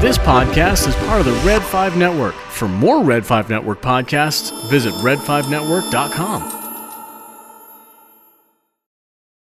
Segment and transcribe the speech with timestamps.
[0.00, 2.34] This podcast is part of the Red 5 Network.
[2.34, 6.64] For more Red 5 Network podcasts, visit red5network.com.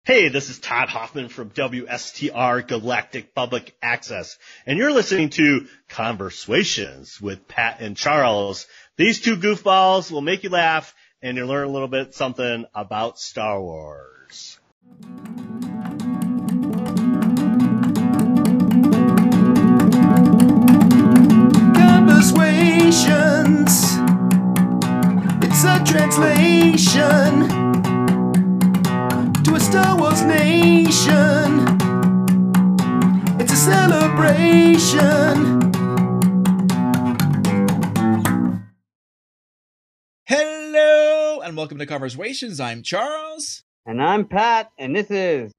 [0.04, 7.18] Hey, this is Todd Hoffman from WSTR Galactic Public Access, and you're listening to Conversations
[7.18, 8.66] with Pat and Charles.
[8.98, 13.18] These two goofballs will make you laugh, and you'll learn a little bit something about
[13.18, 14.58] Star Wars.
[25.68, 27.48] A translation
[29.42, 31.66] to a Star Wars nation.
[33.40, 34.96] It's a celebration.
[40.26, 42.60] Hello and welcome to Conversations.
[42.60, 43.64] I'm Charles.
[43.86, 45.52] And I'm Pat, and this is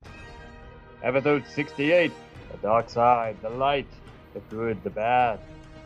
[1.03, 2.11] episode 68
[2.52, 3.88] The Dark Side, the Light,
[4.33, 5.39] the Good, the Bad,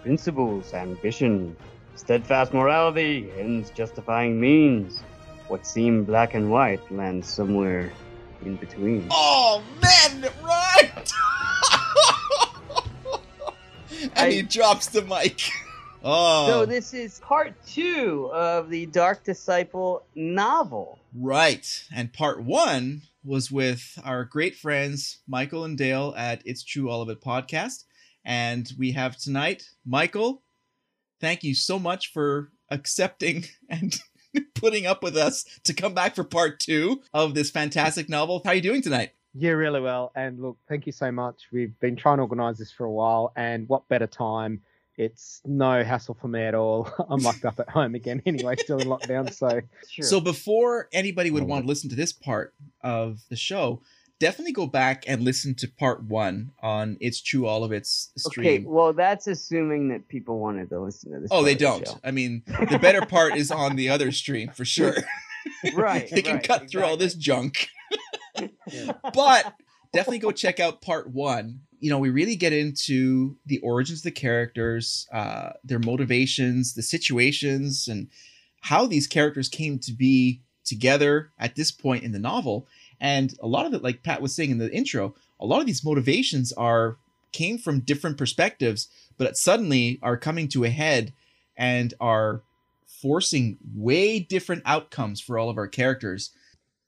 [0.04, 1.56] Principles, Ambition,
[1.96, 5.02] Steadfast Morality, Ends Justifying Means.
[5.48, 7.92] What seemed black and white lands somewhere
[8.44, 9.08] in between.
[9.12, 11.12] Oh man, right!
[14.02, 15.42] and I- he drops the mic.
[16.04, 20.98] Oh, So, this is part two of the Dark Disciple novel.
[21.14, 21.64] right.
[21.94, 27.04] And part one was with our great friends Michael and Dale at It's True All
[27.04, 27.84] of It podcast.
[28.26, 30.42] And we have tonight Michael.
[31.22, 33.98] Thank you so much for accepting and
[34.56, 38.42] putting up with us to come back for part two of this fantastic novel.
[38.44, 39.12] How are you doing tonight?
[39.34, 40.12] Yeah, really well.
[40.16, 41.44] And look, thank you so much.
[41.54, 44.62] We've been trying to organise this for a while, and what better time?
[44.98, 46.92] It's no hassle for me at all.
[47.10, 49.32] I'm locked up at home again anyway, still in lockdown.
[49.34, 50.04] So Sure.
[50.04, 53.82] So before anybody would want to listen to this part of the show,
[54.22, 58.48] definitely go back and listen to part one on It's True All of Its stream.
[58.48, 61.30] okay, well, that's assuming that people wanted to listen to this.
[61.32, 61.90] oh, they don't.
[62.04, 64.96] I mean, the better part is on the other stream for sure.
[65.74, 66.08] right.
[66.10, 67.68] they can right, cut through all this junk.
[69.14, 69.56] but
[69.92, 71.62] definitely go check out part one.
[71.80, 76.84] You know, we really get into the origins of the characters, uh, their motivations, the
[76.84, 78.08] situations, and
[78.62, 82.68] how these characters came to be together at this point in the novel.
[83.02, 85.66] And a lot of it, like Pat was saying in the intro, a lot of
[85.66, 86.98] these motivations are
[87.34, 91.14] came from different perspectives, but suddenly are coming to a head
[91.58, 92.44] and are
[93.02, 96.32] forcing way different outcomes for all of our characters.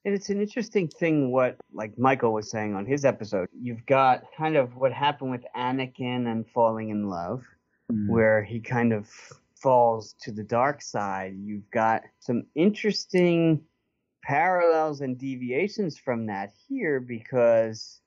[0.05, 3.47] And it's an interesting thing what like Michael was saying on his episode.
[3.59, 7.43] You've got kind of what happened with Anakin and falling in love,
[7.91, 8.09] mm.
[8.09, 9.09] where he kind of
[9.55, 11.35] falls to the dark side.
[11.41, 13.61] You've got some interesting
[14.23, 17.99] parallels and deviations from that here because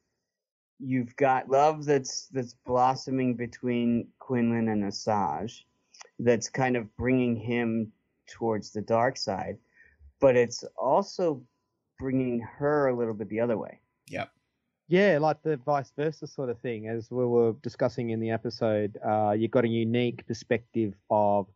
[0.79, 5.63] you've got love that's that's blossoming between Quinlan and Asajj
[6.19, 7.93] that's kind of bringing him
[8.27, 9.59] towards the dark side
[10.21, 11.43] but it's also
[11.99, 13.81] bringing her a little bit the other way.
[14.89, 16.89] yeah, like the vice versa sort of thing.
[16.89, 21.47] As we were discussing in the episode, uh, you got a unique perspective of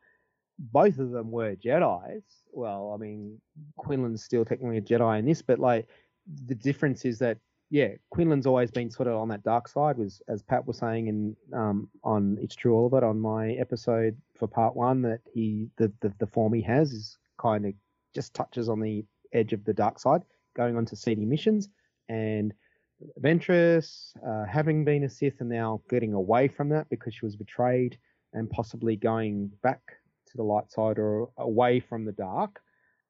[0.72, 2.24] both of them were Jedi's.
[2.52, 3.40] Well, I mean,
[3.78, 5.86] Quinlan's still technically a Jedi in this, but like
[6.46, 7.38] the difference is that
[7.72, 11.06] yeah, Quinlan's always been sort of on that dark side, was as Pat was saying
[11.06, 15.20] in um, on It's True All of It on my episode for part one that
[15.32, 17.72] he the, the the form he has is kind of
[18.12, 20.22] just touches on the edge of the dark side,
[20.56, 21.68] going on to seedy missions
[22.08, 22.52] and
[23.20, 27.36] Ventress, uh, having been a Sith and now getting away from that because she was
[27.36, 27.98] betrayed
[28.32, 29.80] and possibly going back
[30.30, 32.60] to the light side or away from the dark.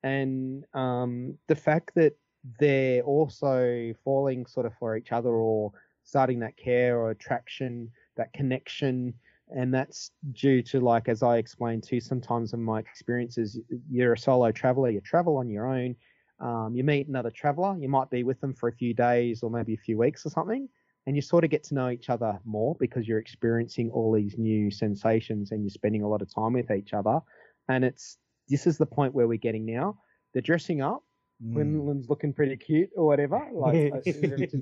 [0.02, 2.16] And um, the fact that
[2.58, 5.72] they're also falling sort of for each other or
[6.04, 9.14] starting that care or attraction, that connection.
[9.54, 13.58] And that's due to, like, as I explained too, sometimes in my experiences,
[13.90, 15.96] you're a solo traveler, you travel on your own,
[16.38, 19.50] um, you meet another traveler, you might be with them for a few days or
[19.50, 20.68] maybe a few weeks or something,
[21.06, 24.36] and you sort of get to know each other more because you're experiencing all these
[24.38, 27.20] new sensations and you're spending a lot of time with each other.
[27.68, 28.18] And it's
[28.48, 29.98] this is the point where we're getting now.
[30.32, 31.02] They're dressing up.
[31.44, 31.54] Mm.
[31.54, 33.92] Quinlan's looking pretty cute or whatever, like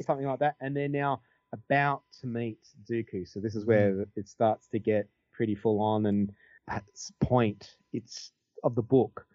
[0.04, 1.20] something like that, and they're now
[1.52, 2.58] about to meet
[2.88, 3.26] Dooku.
[3.26, 6.06] So this is where it starts to get pretty full on.
[6.06, 6.30] And
[6.68, 8.32] at this point, it's
[8.62, 9.26] of the book.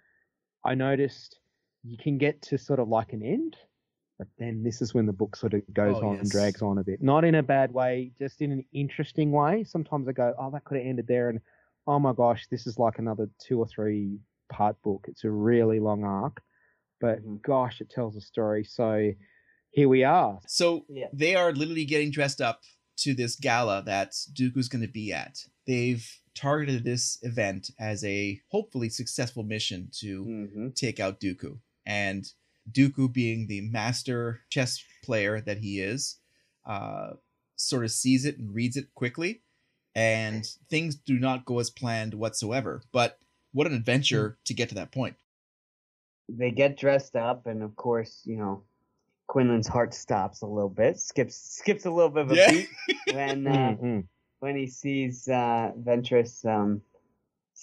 [0.64, 1.40] I noticed
[1.84, 3.58] you can get to sort of like an end,
[4.18, 6.22] but then this is when the book sort of goes Oh, on yes.
[6.22, 7.02] and drags on a bit.
[7.02, 9.64] Not in a bad way, just in an interesting way.
[9.64, 11.40] Sometimes I go, oh, that could have ended there, and
[11.88, 14.20] oh my gosh, this is like another two or three
[14.52, 15.06] part book.
[15.08, 16.42] It's a really long arc,
[17.02, 17.42] but Mhm.
[17.42, 18.64] gosh, it tells a story.
[18.64, 19.12] So
[19.72, 20.40] here we are.
[20.48, 21.08] So Yeah.
[21.12, 22.62] they are literally getting dressed up
[22.98, 25.40] to this gala that Dooku's going to be at.
[25.66, 31.60] They've targeted this event as a hopefully successful mission to hmm take out Dooku.
[31.86, 32.26] And
[32.72, 36.20] Dooku, being the master chess player that he is,
[36.66, 37.14] uh,
[37.56, 39.44] sort of sees it and reads it quickly.
[39.96, 42.82] And things do not go as planned whatsoever.
[42.92, 43.20] But
[43.52, 45.18] what an adventure to get to that point.
[46.30, 48.64] They get dressed up, and of course, you know,
[49.30, 52.52] Quinlan's heart stops a little bit, skips skips a little bit of a Yeah.
[52.52, 52.70] beat
[53.08, 54.08] when uh, Mm-mm.
[54.40, 56.82] when he sees uh, Ventress um,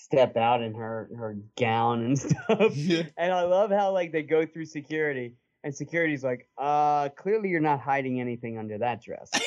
[0.05, 2.75] step out in her her gown and stuff.
[2.77, 3.03] Yeah.
[3.17, 7.61] And I love how like they go through security, and security's like, "Uh, clearly you're
[7.61, 9.31] not hiding anything under that dress."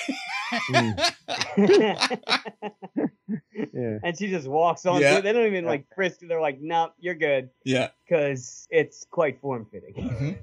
[3.74, 3.98] Yeah.
[4.04, 5.02] and she just walks on.
[5.02, 5.14] Yeah.
[5.14, 5.22] through.
[5.24, 6.20] They don't even like frisk.
[6.22, 7.90] They're like, "Nope, you're good," yeah.
[8.06, 9.96] because it's quite form fitting.
[9.96, 10.38] Mhm.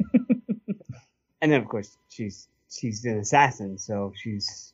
[1.43, 4.73] and then of course she's she's an assassin, so she's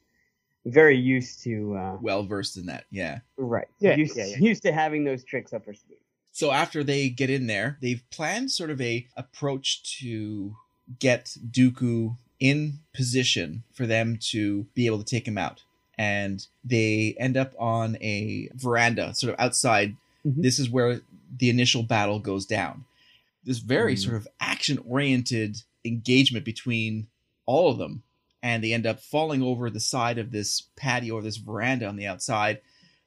[0.67, 2.85] very used to uh, Well versed in that.
[2.91, 3.21] Yeah.
[3.37, 3.69] right.
[3.81, 4.37] Yeah, used, yeah, yeah.
[4.39, 5.99] used to having those tricks up her sleeve.
[6.33, 10.55] So after they get in there, they've planned sort of a approach to
[10.99, 15.63] get Dooku in position for them to be able to take him out.
[15.97, 19.97] And they end up on a veranda, sort of outside.
[20.27, 20.43] Mhm.
[20.43, 21.01] This is where
[21.39, 22.85] the initial battle goes down.
[23.45, 23.99] This very Mm.
[24.05, 27.07] sort of action oriented engagement between
[27.47, 28.03] all of them.
[28.43, 31.97] And they end up falling over the side of this patio or this veranda on
[31.97, 32.61] the outside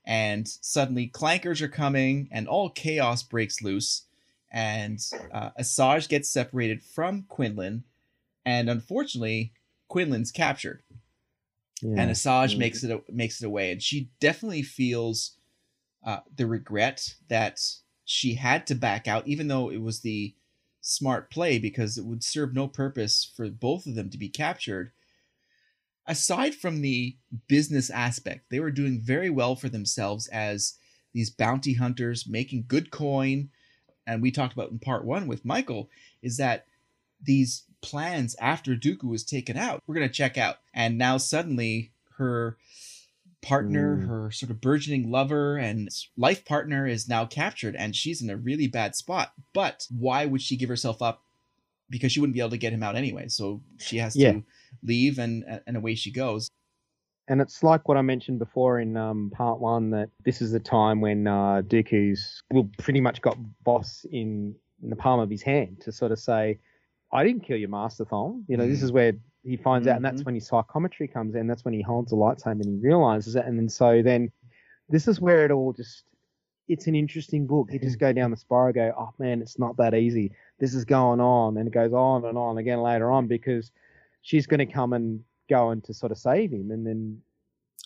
[0.06, 4.04] and suddenly clankers are coming and all chaos breaks loose
[4.52, 5.00] and
[5.32, 7.84] uh, Asajj gets separated from Quinlan
[8.46, 9.54] and unfortunately
[9.88, 10.82] Quinlan's captured
[11.82, 12.02] Yeah.
[12.02, 12.58] and Asajj Mhm.
[12.58, 15.38] makes it makes it away and she definitely feels
[16.04, 17.60] uh, the regret that
[18.04, 20.34] she had to back out even though it was the
[20.82, 24.92] smart play because it would serve no purpose for both of them to be captured
[26.10, 27.16] aside from the
[27.48, 30.74] business aspect, they were doing very well for themselves as
[31.14, 33.50] these bounty hunters making good coin.
[34.08, 35.90] And we talked about in part one with Michael
[36.22, 36.66] is that
[37.22, 40.58] these plans after Dooku was taken out, we're going to check out.
[40.74, 42.58] And now suddenly her
[43.42, 44.08] partner, Mm.
[44.08, 48.36] her sort of burgeoning lover and life partner is now captured and she's in a
[48.36, 49.34] really bad spot.
[49.54, 51.24] But why would she give herself up?
[51.90, 53.28] Because she wouldn't be able to get him out anyway.
[53.30, 54.34] So she has Yeah.
[54.34, 54.44] to
[54.84, 56.50] leave and and away she goes.
[57.28, 60.60] And it's like what I mentioned before in um, part one that this is the
[60.60, 65.44] time when uh, Dooku's well, pretty much got Vos in, in the palm of his
[65.44, 66.58] hand to sort of say,
[67.14, 68.44] I didn't kill your master Tholme.
[68.48, 68.84] You know, this Mhm.
[68.84, 69.14] is where
[69.44, 70.26] he finds out, and that's Mhm.
[70.26, 71.46] when his psychometry comes in.
[71.46, 73.46] That's when he holds the lightsaber and he realizes it.
[73.46, 74.32] And then so then
[74.90, 76.06] this is where it all just,
[76.68, 77.72] it's an interesting book.
[77.72, 80.32] You just go down the spiral, go, oh man, it's not that easy.
[80.58, 81.58] This is going on.
[81.58, 83.72] And it goes on and on again later on because
[84.22, 86.72] she's going to come and go and to sort of save him.
[86.72, 87.22] And then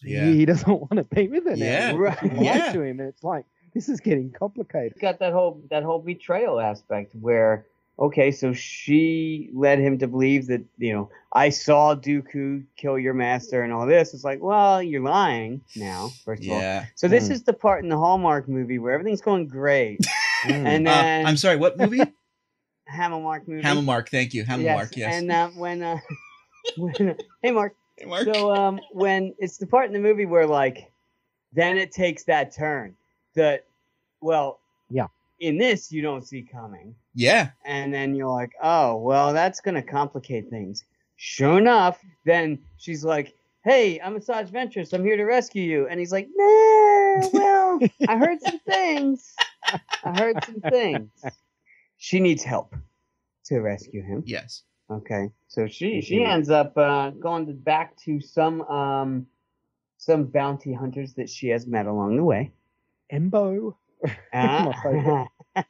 [0.04, 0.26] Yeah.
[0.26, 1.66] he doesn't want to be with her now.
[1.66, 1.92] Yeah.
[1.94, 2.42] because She Right.
[2.44, 2.72] Yeah.
[2.74, 4.92] to him, and it's like this is getting complicated.
[4.94, 7.66] It's got that whole that whole betrayal aspect where
[8.00, 13.14] okay, so she led him to believe that you know I saw Dooku kill your
[13.14, 14.14] master and all this.
[14.16, 16.12] It's like, well, you're lying now.
[16.26, 16.86] First of all, Yeah.
[16.96, 17.32] so this Mm.
[17.34, 20.00] is the part in the Hallmark movie where everything's going great,
[20.48, 22.04] and Uh, then I'm sorry, what movie?
[22.94, 23.64] Hammermark movie.
[23.64, 24.44] Hammermark, thank you.
[24.46, 25.14] Hammer Mark, yes.
[25.16, 25.98] And uh, when uh,
[26.78, 28.24] when hey Mark, Hey, Mark.
[28.26, 30.92] so um when it's the part in the movie where like
[31.54, 32.96] then it takes that turn
[33.36, 33.66] that
[34.22, 35.08] well Yeah.
[35.40, 37.50] in this you don't see coming yeah.
[37.66, 40.84] and then you're like oh well that's gonna complicate things
[41.18, 46.00] sure enough then she's like hey i'm Asajj Ventress i'm here to rescue you and
[46.00, 49.36] he's like no well i heard some things
[50.04, 51.12] i heard some things
[51.98, 52.76] she needs help
[53.46, 54.64] to rescue him Yes.
[54.90, 59.28] Okay, so she she ends up uh, going to, back to some um
[59.98, 62.52] some bounty hunters that she has met along the way.
[63.12, 63.76] Embo.
[64.34, 65.28] My favourite.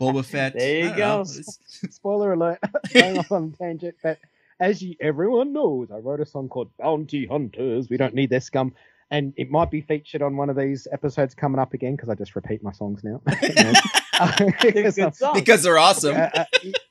[0.00, 0.54] Boba Fett.
[0.54, 1.24] There you I go.
[1.24, 2.60] Spoiler alert.
[2.94, 4.18] Going off on a tangent, but
[4.60, 7.90] as you, everyone knows, I wrote a song called Bounty Hunters.
[7.90, 8.74] We don't need their scum.
[9.10, 12.14] And it might be featured on one of these episodes coming up again because I
[12.14, 13.20] just repeat my songs now.
[14.18, 15.38] They're Because, good songs.
[15.40, 16.16] because they're awesome.
[16.16, 16.44] uh, uh,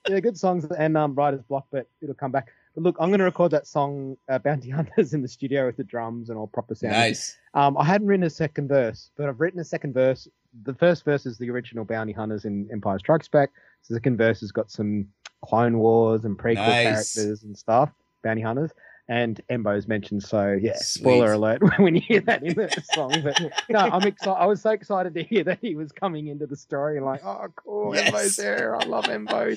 [0.09, 2.47] yeah, good songs and um, writer's block, but it'll come back.
[2.75, 5.77] But look, I'm going to record that song, uh, Bounty Hunters, in the studio with
[5.77, 6.93] the drums and all proper sound.
[6.93, 7.37] nice.
[7.53, 10.27] Um, I hadn't written a second verse, but I've written a second verse.
[10.63, 13.49] The first verse is the original Bounty Hunters in Empire Strikes Back.
[13.87, 15.07] The second verse has got some
[15.45, 17.13] Clone Wars and prequel Nice.
[17.15, 17.89] characters and stuff,
[18.23, 18.71] Bounty Hunters.
[19.11, 21.01] And Embo's mentioned, so yeah, Sweet.
[21.03, 23.13] spoiler alert when you hear that in the song.
[23.21, 23.37] But
[23.69, 24.39] no, I'm excited.
[24.39, 27.21] I was so excited to hear that he was coming into the story and like,
[27.25, 28.09] oh, cool, Yes.
[28.09, 28.75] Embo's there.
[28.77, 29.49] I love Embo.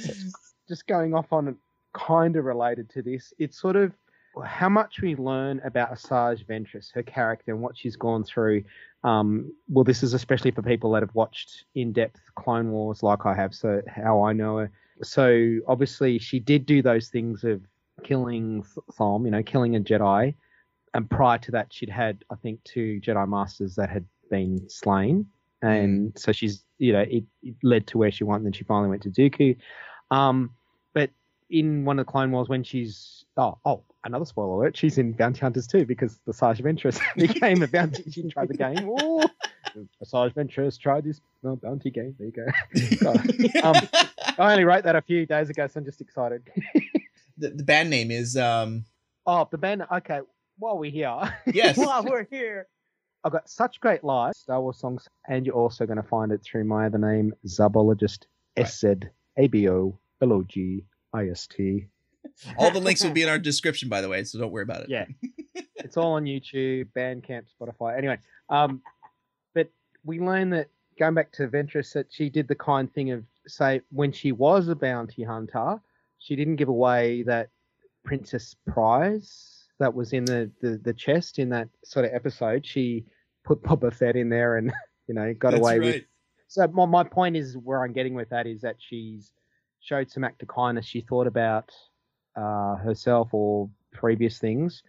[0.69, 1.57] Just- going off on
[1.93, 3.93] kind of related to this, it's sort of
[4.45, 8.65] how much we learn about Asajj Ventress, her character, and what she's gone through.
[9.05, 13.35] Um, well, this is especially for people that have watched in-depth Clone Wars, like I
[13.35, 13.55] have.
[13.55, 14.71] So how I know her.
[15.03, 17.61] So obviously, she did do those things of
[18.05, 20.35] killing Tholme, you know, killing a Jedi.
[20.95, 25.27] And prior to that, she'd had, I think, two Jedi Masters that had been slain.
[25.61, 28.39] And so she's, you know, it, it led to where she went.
[28.41, 29.57] And then she finally went to Dooku.
[30.13, 30.51] Um,
[30.93, 31.11] but
[31.51, 35.13] in one of the Clone Wars, when she's, oh, oh, another spoiler alert, she's in
[35.13, 38.09] Bounty Hunters too because the Asajj Ventress became a bounty.
[38.11, 38.97] She tried the game.
[39.77, 42.15] Oh, Asajj Ventress tried this oh, bounty game.
[42.17, 43.61] There you go.
[43.65, 43.75] Um,
[44.39, 46.43] I only wrote that a few days ago, so I'm just excited.
[47.39, 48.85] The, the band name is um
[49.27, 49.85] oh, the band.
[49.91, 50.21] Okay,
[50.59, 51.77] while we're here, yes.
[51.79, 52.69] While we're here,
[53.25, 56.43] I've got such great live Star Wars songs, and you're also going to find it
[56.43, 58.25] through my other name, Szabologist.
[58.57, 58.67] Right.
[58.67, 58.95] S Z
[59.37, 61.87] A B O L O G I S T.
[62.59, 64.83] All the links will be in our description, by the way, so don't worry about
[64.83, 64.89] it.
[64.89, 65.07] Yeah.
[65.77, 67.99] it's all on YouTube, Bandcamp, Spotify.
[67.99, 68.81] Anyway, um,
[69.55, 69.69] but
[70.05, 73.83] we learned that going back to Ventress, that she did the kind thing of say
[73.91, 75.81] when she was a bounty hunter,
[76.25, 77.51] she didn't give away that
[78.03, 82.65] princess prize that was in the, the, the chest in that sort of episode.
[82.65, 83.05] She
[83.45, 84.73] put Boba Fett in there and
[85.07, 85.95] you know got That's away right.
[85.95, 86.03] with.
[86.49, 89.33] So my, my point is where I'm getting with that is that she's
[89.81, 90.87] showed some act of kindness.
[90.87, 91.71] She thought about
[92.37, 94.83] uh, herself or previous things.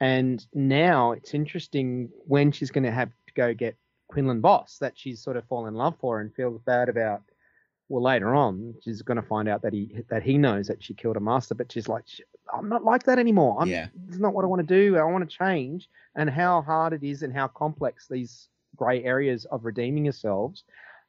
[0.00, 4.92] And now it's interesting when she's going to have to go get Quinlan Vos that
[4.96, 7.22] she's sort of fallen in love for and feels bad about.
[7.88, 10.92] Well, later on, she's going to find out that he that he knows that she
[10.94, 12.04] killed a master, but she's like,
[12.52, 13.56] I'm not like that anymore.
[13.60, 13.86] I'm, Yeah.
[14.06, 14.96] This is not what I want to do.
[14.98, 15.88] I want to change.
[16.14, 20.64] And how hard it is and how complex these grey areas of redeeming yourselves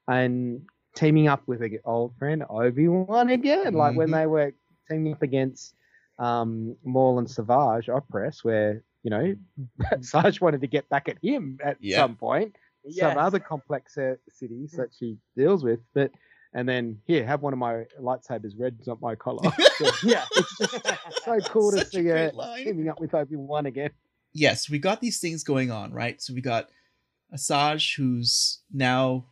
[0.07, 0.62] and
[0.95, 4.13] teaming up with an old friend Obi Wan again, like when Mhm.
[4.13, 4.53] they were
[4.89, 5.75] teaming up against
[6.17, 9.36] um, Maul and Savage Opress, where you know
[10.01, 11.98] Savage wanted to get back at him at Yeah.
[11.98, 12.55] some point.
[12.86, 13.09] Yes.
[13.13, 16.12] Some other complex uh, cities that she deals with, but
[16.53, 19.51] and then here have one of my lightsabers red's not my color.
[19.77, 20.25] So, yeah.
[20.36, 22.63] it's just so cool to see her great line.
[22.63, 23.91] teaming up with Obi Wan again.
[24.34, 26.22] yes, we got these things going on, right?
[26.22, 26.70] So we got
[27.34, 29.25] Asajj, who's now,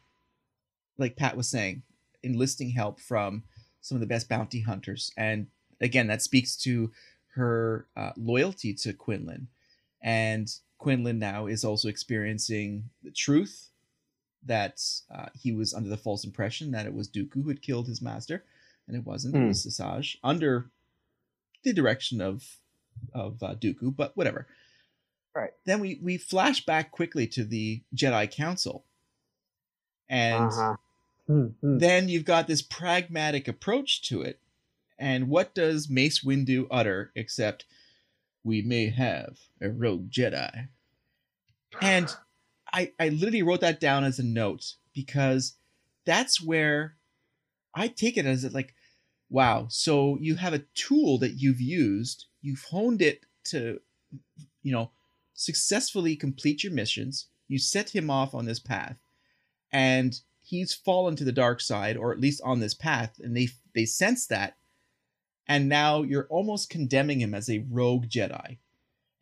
[0.97, 1.83] like Pat was saying,
[2.23, 3.43] enlisting help from
[3.81, 5.47] some of the best bounty hunters, and
[5.81, 6.91] again, that speaks to
[7.35, 9.47] her uh, loyalty to Quinlan.
[10.01, 10.47] And
[10.77, 13.69] Quinlan now is also experiencing the truth
[14.43, 14.81] that
[15.13, 18.01] uh, he was under the false impression that it was Dooku who had killed his
[18.01, 18.43] master,
[18.87, 19.35] and it wasn't.
[19.35, 19.47] It Hmm.
[19.47, 20.69] was Asajj under
[21.63, 22.57] the direction of
[23.13, 24.47] of uh, Dooku, but whatever.
[25.35, 25.51] Right.
[25.65, 28.85] Then we we flash back quickly to the Jedi Council,
[30.09, 30.75] and Uh-huh.
[31.27, 31.77] Hmm, hmm.
[31.79, 34.39] then you've got this pragmatic approach to it.
[34.97, 37.65] And what does Mace Windu utter except,
[38.43, 40.69] "We may have a rogue Jedi,"
[41.81, 42.15] and
[42.77, 45.55] I I literally wrote that down as a note because
[46.05, 46.95] that's where
[47.73, 48.75] I take it as like,
[49.29, 49.65] wow.
[49.69, 53.81] So you have a tool that you've used, you've honed it to,
[54.61, 54.91] you know,
[55.33, 57.27] successfully complete your missions.
[57.47, 58.97] You set him off on this path,
[59.71, 63.47] and he's fallen to the dark side, or at least on this path, and they
[63.73, 64.55] they sense that,
[65.47, 68.59] and now you're almost condemning him as a rogue Jedi,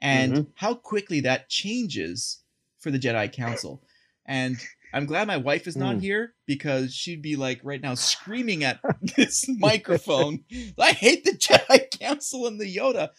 [0.01, 0.49] and mm-hmm.
[0.55, 2.39] how quickly that changes
[2.85, 3.81] for the Jedi Council,
[4.25, 4.55] and.
[4.93, 6.01] I'm glad my wife is not Mm.
[6.01, 8.79] here because she'd be like right now screaming at
[9.17, 10.45] this microphone.
[10.79, 13.09] I hate the Jedi Council and the Yoda.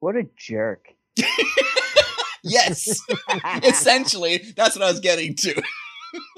[0.00, 0.88] What a jerk.
[2.42, 3.00] Yes,
[3.62, 5.62] essentially, that's what I was getting to.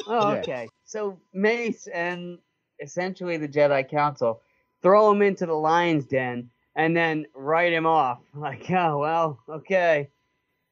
[0.06, 0.68] Oh, okay.
[0.84, 2.38] So Mace and
[2.80, 4.40] essentially the Jedi Council
[4.82, 8.20] throw him into the lion's den and then write him off.
[8.34, 10.08] Like, oh well, okay.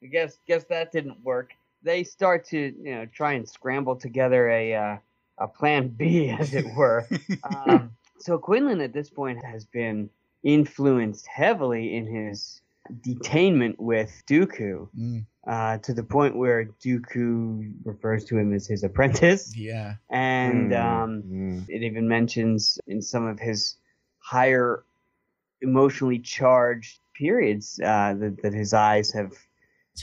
[0.03, 1.51] I guess guess that didn't work.
[1.85, 4.97] They start to you know try and scramble together a uh,
[5.39, 7.07] a plan B, as it were.
[7.45, 10.09] um, so Quinlan at this point has been
[10.43, 12.61] influenced heavily in his
[13.01, 18.83] detainment with Dooku Mm, uh, to the point where Dooku refers to him as his
[18.85, 19.95] apprentice, yeah.
[20.11, 21.65] and Mm, um, mm.
[21.69, 23.77] it even mentions in some of his
[24.19, 24.85] higher
[25.61, 29.33] emotionally charged periods uh, that, that his eyes have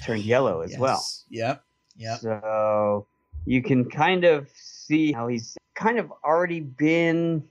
[0.04, 1.04] turned yellow as well.
[1.30, 1.64] Yep.
[1.98, 2.20] Yep.
[2.20, 3.08] So
[3.46, 7.44] you can kind of see how he's kind of already been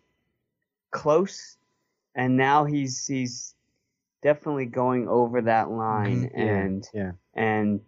[0.90, 1.56] close,
[2.14, 3.54] and now he's he's
[4.22, 7.12] definitely going over that line Mhm, yeah, and yeah.
[7.34, 7.80] and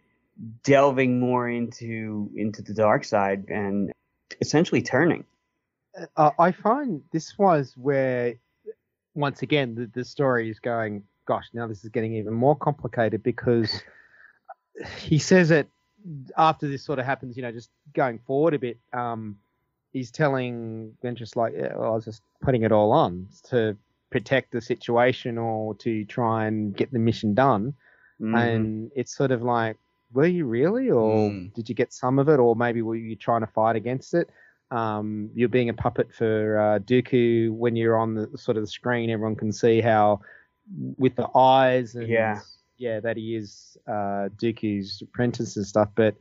[0.64, 3.92] delving more into into the dark side and
[4.40, 5.24] essentially turning.
[6.16, 8.34] uh, I find this was where,
[9.14, 13.22] once again, the, the story is going gosh, now this is getting even more complicated
[13.22, 13.82] because
[14.98, 15.68] he says it
[16.36, 18.78] after this sort of happens, you know, just going forward a bit.
[18.92, 19.38] Um,
[19.92, 23.76] he's telling Ventress like, yeah, well, I was just putting it all on to
[24.10, 27.74] protect the situation or to try and get the mission done.
[28.20, 28.36] Mhm.
[28.36, 29.76] And it's sort of like,
[30.12, 31.54] were you really, or Mm.
[31.54, 34.28] did you get some of it, or maybe were you trying to fight against it?
[34.70, 38.66] Um, you're being a puppet for uh, Dooku when you're on the sort of the
[38.66, 39.10] screen.
[39.10, 40.20] Everyone can see how,
[40.96, 42.40] with the eyes and Yeah.
[42.82, 45.90] Yeah, that he is uh, Dooku's apprentice and stuff.
[45.94, 46.16] But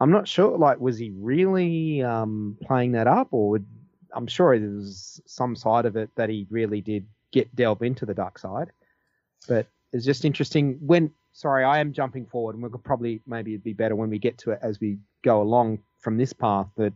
[0.00, 0.56] I'm not sure.
[0.56, 3.66] Like, was he really um, playing that up, or would,
[4.14, 8.06] I'm sure there was some side of it that he really did get delve into
[8.06, 8.72] the dark side.
[9.46, 11.12] But it's just interesting when.
[11.32, 14.18] Sorry, I am jumping forward, and we could probably maybe it'd be better when we
[14.18, 16.68] get to it as we go along from this path.
[16.78, 16.94] That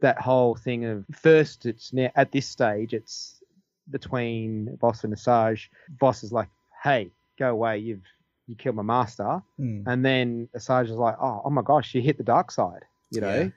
[0.00, 3.40] that whole thing of first, it's now at this stage, it's
[3.88, 5.68] between Vos and Asajj.
[6.00, 6.48] Vos is like,
[6.82, 7.78] "Hey, go away!
[7.78, 8.02] You've
[8.46, 9.82] you killed my master." Hmm.
[9.86, 13.20] And then Asajj is like, "Oh, oh my gosh, you hit the dark side," you
[13.20, 13.52] know.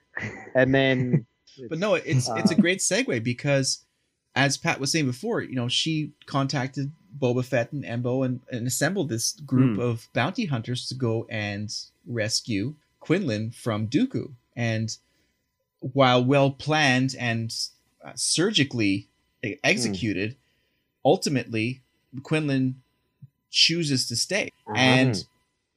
[0.56, 1.26] And then,
[1.70, 3.84] But no, it's it's a uh, great segue because,
[4.36, 8.68] as Pat was saying before, you know, she contacted Boba Fett and Embo and, and
[8.68, 9.82] assembled this group Hmm.
[9.82, 11.70] of bounty hunters to go and
[12.08, 14.32] rescue Quinlan from Dooku.
[14.56, 14.96] And
[15.80, 17.54] while well planned and
[18.06, 19.08] uh, surgically
[19.44, 20.36] e- executed,
[21.04, 21.82] ultimately
[22.24, 22.82] Quinlan
[23.50, 24.50] chooses to stay.
[24.68, 24.76] Uh-huh.
[24.78, 25.24] And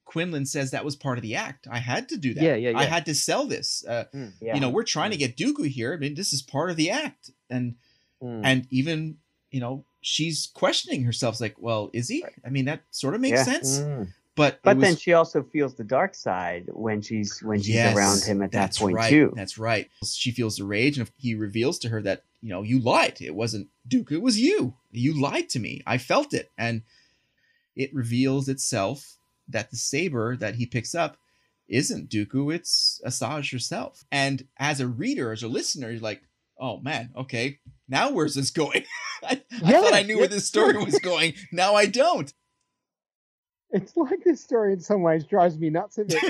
[0.04, 1.66] Quinlan says that was part of the act.
[1.70, 2.42] I had to do that.
[2.44, 3.84] Yeah, yeah, I had to sell this.
[3.86, 4.04] Uh,
[4.40, 4.54] yeah.
[4.54, 5.94] you know we're trying to get Dooku here.
[5.94, 7.76] I mean, this is part of the act, and
[8.22, 8.42] Mm.
[8.44, 9.16] and even
[9.50, 12.24] you know she's questioning herself, like, well, is he?
[12.46, 13.44] I mean, that sort of makes Yeah.
[13.44, 13.78] sense.
[13.80, 14.12] Mm.
[14.36, 17.96] But it but then she also feels the dark side when she's when she's Yes,
[17.96, 19.10] around him at that that's point right.
[19.10, 19.32] too.
[19.34, 19.90] That's right.
[20.04, 23.18] She feels the rage, and he reveals to her that you know you lied.
[23.20, 24.12] It wasn't Dooku.
[24.12, 24.74] It was you.
[24.92, 25.82] You lied to me.
[25.86, 26.82] I felt it, and
[27.76, 29.16] it reveals itself
[29.48, 31.16] that the saber that he picks up
[31.68, 32.54] isn't Dooku.
[32.54, 34.04] It's Asajj herself.
[34.10, 36.22] And as a reader, as a listener, you're like,
[36.58, 38.84] oh man, okay, now where's this going?
[39.22, 40.20] I, I thought I knew yeah.
[40.20, 41.34] where this story was going.
[41.50, 42.32] Now I don't.
[43.70, 46.20] It's like this story in some ways drives me nuts a bit,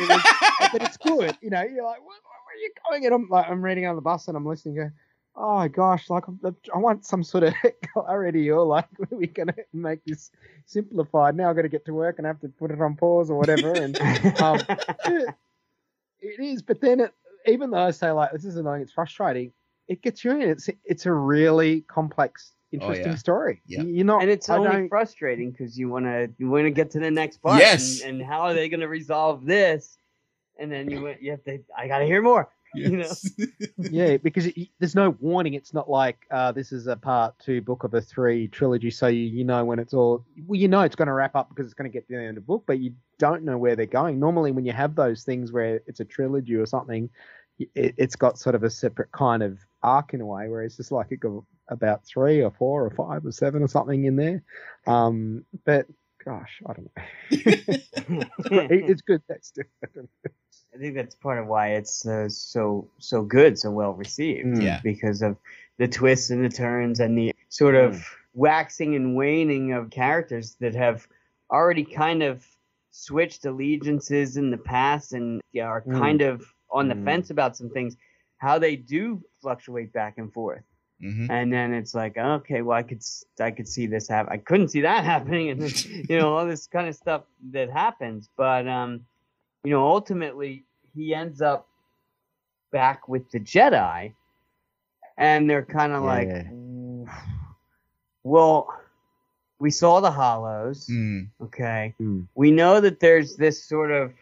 [0.73, 1.37] but it's good.
[1.43, 3.05] You know, you're like, where, where are you going?
[3.05, 4.77] And I'm like, I'm reading on the bus and I'm listening.
[4.77, 4.90] Go,
[5.37, 6.38] oh my gosh, like I'm,
[6.75, 7.55] want some sort of
[7.92, 10.31] clarity or like, we're we gonna make this
[10.66, 11.37] simplified?
[11.37, 13.31] Now I've got to get to work and I have to put it on pause
[13.31, 13.73] or whatever.
[13.73, 14.01] And
[14.40, 14.61] um,
[15.07, 15.35] it,
[16.21, 17.14] it is, but then it,
[17.47, 19.53] even though I say like this is annoying, it's frustrating.
[19.88, 20.42] It gets you in.
[20.42, 23.16] It's it's a really complex, interesting yeah.
[23.16, 23.62] story.
[23.66, 23.83] Yeah.
[23.83, 26.90] You're not, and it's I only frustrating because you want to you want to get
[26.92, 27.59] to the next part.
[27.59, 28.01] Yes.
[28.01, 29.99] And, and how are they going to resolve this?
[30.59, 31.59] And then you went- you have to.
[31.77, 32.49] I got to hear more.
[32.75, 33.13] You know?
[33.79, 35.55] yeah, because it, there's no warning.
[35.55, 39.09] It's not like uh, this is a part two book of a three trilogy, so
[39.09, 40.25] you, you know when it's all.
[40.47, 42.21] Well, you know it's going to wrap up because it's going to get to the
[42.21, 44.19] end of the book, but you don't know where they're going.
[44.19, 47.11] Normally, when you have those things where it's a trilogy or something,
[47.59, 50.77] it, it's got sort of a separate kind of arc in a way, where it's
[50.77, 54.17] just like it got about three or four or five or seven or something in
[54.17, 54.43] there.
[54.87, 55.87] Um, but
[56.25, 58.23] gosh, I don't know.
[58.51, 59.23] It- it's good.
[59.29, 60.09] That's different.
[60.75, 64.47] I think that's part of why it's uh, so so good, so well received.
[64.47, 64.63] Mm.
[64.63, 64.81] Yeah.
[64.83, 65.37] Because of
[65.79, 68.05] the twists and the turns and the sort of
[68.35, 71.07] waxing and waning of characters that have
[71.51, 72.47] already kind of
[72.91, 75.99] switched allegiances in the past and are Mm.
[75.99, 77.05] kind of on the Mm.
[77.05, 77.97] fence about some things.
[78.39, 80.63] How they do fluctuate back and forth.
[81.03, 81.29] Mhm.
[81.31, 83.03] and then it's like okay well i could
[83.41, 86.69] i could see this happen i couldn't see that happening and you know all this
[86.69, 89.01] kind of stuff that happens but um
[89.64, 91.66] you know ultimately he ends up
[92.70, 94.12] back with the jedi
[95.18, 96.29] and they're kind of like
[98.25, 98.68] well
[99.59, 101.29] we saw the holos Mm.
[101.42, 102.27] okay Mm.
[102.35, 104.12] we know that there's this sort of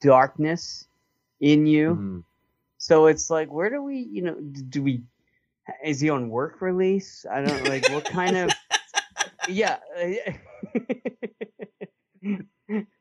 [0.00, 0.86] darkness
[1.40, 2.24] in you Mm.
[2.78, 4.34] so it's like, where do we, you know,
[4.68, 5.02] do we?
[5.82, 7.24] Is he on work release?
[7.28, 8.50] I don't like what kind of.
[9.48, 9.78] Yeah.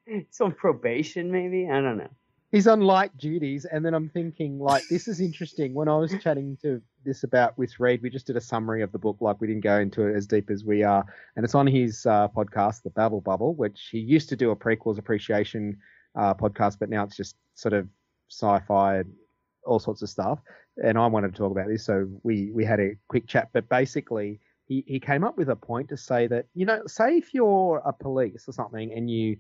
[0.08, 1.68] It's on probation, maybe.
[1.70, 2.10] I don't know.
[2.52, 5.74] he's on light duties and then i'm thinking like this is interesting.
[5.74, 8.92] When i was chatting to this about with reed we just did a summary of
[8.92, 9.18] the book.
[9.20, 11.04] Like we didn't go into it as deep as we are.
[11.36, 14.56] And it's on his uh, podcast the babble bubble which he used to do a
[14.56, 15.78] prequels appreciation
[16.16, 17.88] uh, podcast but now it's just sort of
[18.30, 19.12] sci-fi and
[19.66, 20.40] all sorts of stuff.
[20.84, 23.50] And i wanted to talk about this so we we had a quick chat.
[23.54, 27.18] But basically he, he came up with a point to say that you know say
[27.18, 29.38] if you're a police or something and you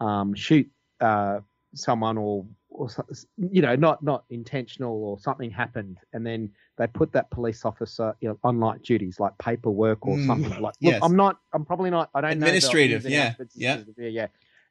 [0.00, 0.68] um, shoot
[1.00, 1.40] uh,
[1.74, 2.88] someone or or
[3.36, 8.16] you know, not not intentional or something happened, and then they put that police officer
[8.20, 10.60] you know, on light duties like paperwork or Mm, something like.
[10.60, 11.00] Look, yes.
[11.02, 11.38] I'm not.
[11.52, 12.10] I'm probably not.
[12.14, 12.46] I don't know.
[12.46, 14.08] Administrative, and outs, yeah, yeah.
[14.08, 14.26] yeah.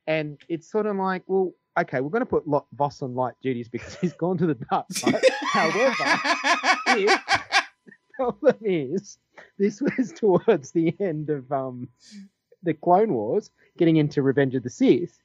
[0.06, 3.70] And it's sort of like, well, okay, we're going to put Vos on light duties
[3.70, 5.22] because he's gone to the dark side.
[5.54, 6.20] However,
[6.88, 7.22] if-
[8.16, 9.18] problem is,
[9.58, 11.88] this was towards the end of um,
[12.64, 15.18] the Clone Wars, getting into Revenge of the Sith.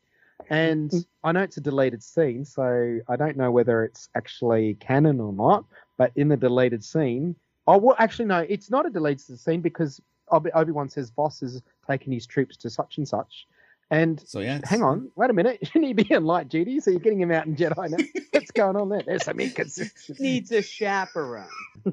[0.50, 1.26] And mm-hmm.
[1.26, 5.32] I know it's a deleted scene, so I don't know whether it's actually canon or
[5.32, 5.64] not.
[5.96, 7.34] But in the deleted scene,
[7.66, 11.60] oh, well, actually, no, it's not a deleted scene because Obi Wan says Vos is
[11.86, 13.46] taking his troops to such and such.
[13.90, 14.60] And so yeah.
[14.64, 16.80] hang on, wait a minute, shouldn't he be on light duty?
[16.80, 18.04] So you're getting him out in Jedi now?
[18.32, 19.02] What's going on there?
[19.04, 20.22] There's some inconsistency.
[20.22, 21.48] Needs a chaperone.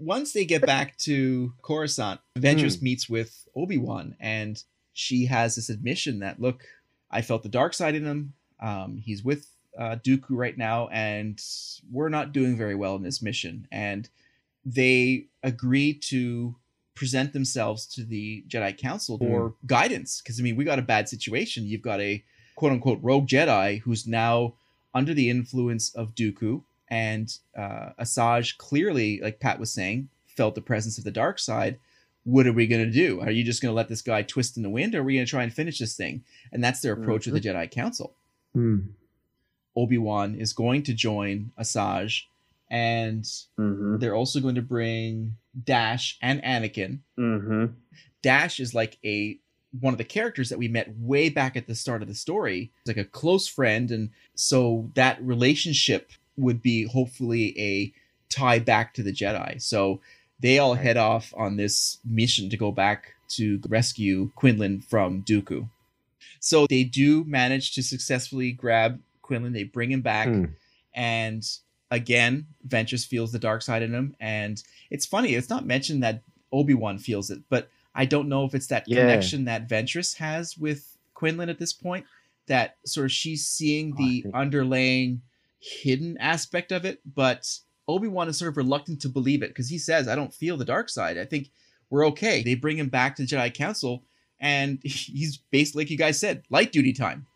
[0.00, 5.68] Once they get back to Coruscant, Ventress meets with Obi Wan, and she has this
[5.68, 6.64] admission that, look,
[7.10, 8.32] I felt the dark side in him.
[8.60, 9.46] Um, he's with
[9.78, 11.40] uh, Dooku right now, and
[11.90, 13.68] we're not doing very well in this mission.
[13.70, 14.08] And
[14.64, 16.56] they agree to
[16.94, 20.20] present themselves to the Jedi Council for guidance.
[20.20, 21.66] Because, I mean, we got a bad situation.
[21.66, 22.22] You've got a
[22.56, 24.54] quote unquote rogue Jedi who's now
[24.94, 30.60] under the influence of Dooku, and uh, Asajj clearly, like Pat was saying, felt the
[30.60, 31.78] presence of the dark side.
[32.24, 33.20] What are we going to do?
[33.20, 35.14] Are you just going to let this guy twist in the wind, or are we
[35.14, 36.22] going to try and finish this thing?
[36.52, 38.12] And that's their approach with the Jedi Council.
[38.52, 38.78] Hmm.
[39.76, 42.24] Obi Wan is going to join Asajj,
[42.70, 43.24] and
[43.58, 43.98] Mm-hmm.
[43.98, 46.98] they're also going to bring Dash and Anakin.
[47.18, 47.66] Mm-hmm.
[48.22, 49.38] Dash is like a
[49.80, 52.72] one of the characters that we met way back at the start of the story.
[52.86, 57.92] Like a close friend, and so that relationship would be hopefully a
[58.28, 59.60] tie back to the Jedi.
[59.60, 60.00] So
[60.40, 65.68] they all head off on this mission to go back to rescue Quinlan from Dooku.
[66.40, 69.52] So they do manage to successfully grab Quinlan.
[69.52, 70.44] They bring him back, Hmm.
[70.94, 71.46] and
[71.90, 74.16] again, Ventress feels the dark side in him.
[74.20, 78.44] And it's funny; it's not mentioned that Obi Wan feels it, but I don't know
[78.44, 79.00] if it's that Yeah.
[79.00, 82.06] connection that Ventress has with Quinlan at this point.
[82.46, 85.20] That sort of she's seeing I the underlaying
[85.60, 87.46] hidden aspect of it, but
[87.86, 90.56] Obi Wan is sort of reluctant to believe it because he says, "I don't feel
[90.56, 91.18] the dark side.
[91.18, 91.50] I think
[91.90, 94.04] we're okay." They bring him back to Jedi Council,
[94.40, 97.26] and he's basically, like you guys said, light duty time.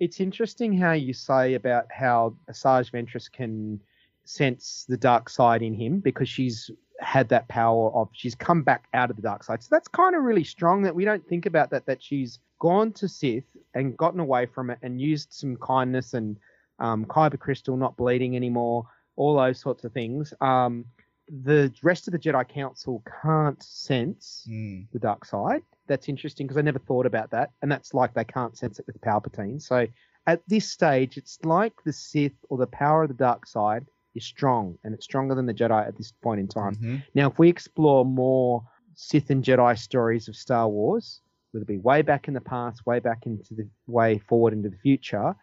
[0.00, 3.80] It's interesting how you say about how Asajj Ventress can
[4.24, 8.84] sense the dark side in him because she's had that power of she's come back
[8.94, 9.62] out of the dark side.
[9.62, 12.92] So that's kind of really strong that we don't think about that that she's gone
[12.92, 16.36] to Sith and gotten away from it and used some kindness and
[16.78, 18.86] um, kyber crystal not bleeding anymore,
[19.16, 20.32] all those sorts of things.
[20.40, 20.84] Um,
[21.28, 24.44] the rest of the Jedi Council can't sense
[24.92, 25.62] the dark side.
[25.86, 28.86] That's interesting because I never thought about that, and that's like they can't sense it
[28.86, 29.60] with Palpatine.
[29.60, 29.86] So
[30.26, 34.24] at this stage, it's like the Sith or the power of the dark side is
[34.24, 36.76] strong, and it's stronger than the Jedi at this point in time.
[36.76, 37.02] Mhm.
[37.14, 38.62] Now, if we explore more
[38.94, 41.20] Sith and Jedi stories of Star Wars,
[41.52, 44.68] whether it be way back in the past, way back into the way forward into
[44.68, 45.34] the future,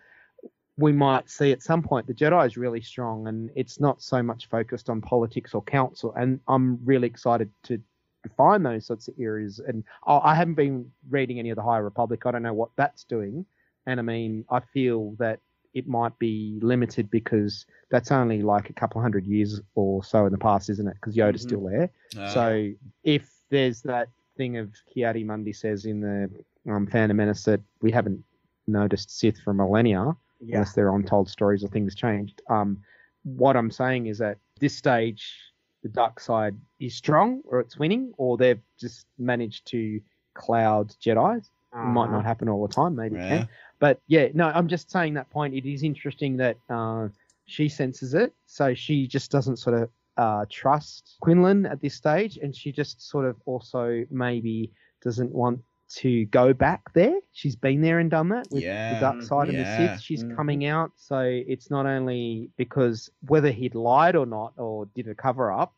[0.77, 4.21] we might see at some point the Jedi is really strong, and it's not so
[4.21, 6.13] much focused on politics or council.
[6.15, 7.81] And I'm really excited to
[8.35, 9.59] find those sorts of areas.
[9.59, 12.25] And I I haven't been reading any of the High Republic.
[12.25, 13.45] I don't know what that's doing.
[13.85, 15.39] And I mean, I feel that
[15.73, 20.25] it might be limited because that's only like a couple of hundred years or so
[20.25, 20.95] in the past, isn't it?
[20.95, 21.49] Because Yoda's Mhm.
[21.49, 21.89] still there.
[22.17, 22.71] Uh, So
[23.03, 24.07] if there's that
[24.37, 26.29] thing of Ki-Adi-Mundi says in the
[26.67, 28.23] um, Phantom Menace that we haven't
[28.67, 30.57] noticed Sith for millennia, Yeah.
[30.57, 32.41] unless they're untold stories or things changed.
[32.49, 32.79] Um,
[33.23, 35.35] what I'm saying is that this stage,
[35.81, 40.01] the dark side is strong, or it's winning, or they've just managed to
[40.33, 41.49] cloud Jedi's.
[41.73, 43.27] It might not happen all the time, maybe Yeah.
[43.27, 43.47] can.
[43.79, 45.53] But yeah, no, I'm just saying that point.
[45.53, 47.09] It is interesting that uh,
[47.45, 52.37] she senses it, so she just doesn't sort of uh, trust Quinlan at this stage,
[52.37, 54.71] and she just sort of also maybe
[55.01, 55.59] doesn't want
[55.97, 57.19] to go back there.
[57.31, 59.53] She's been there and done that with Yeah, the dark side yeah.
[59.55, 60.01] and the Sith.
[60.01, 60.35] She's Mhm.
[60.35, 65.15] coming out, so it's not only because whether he'd lied or not, or did a
[65.15, 65.73] cover up,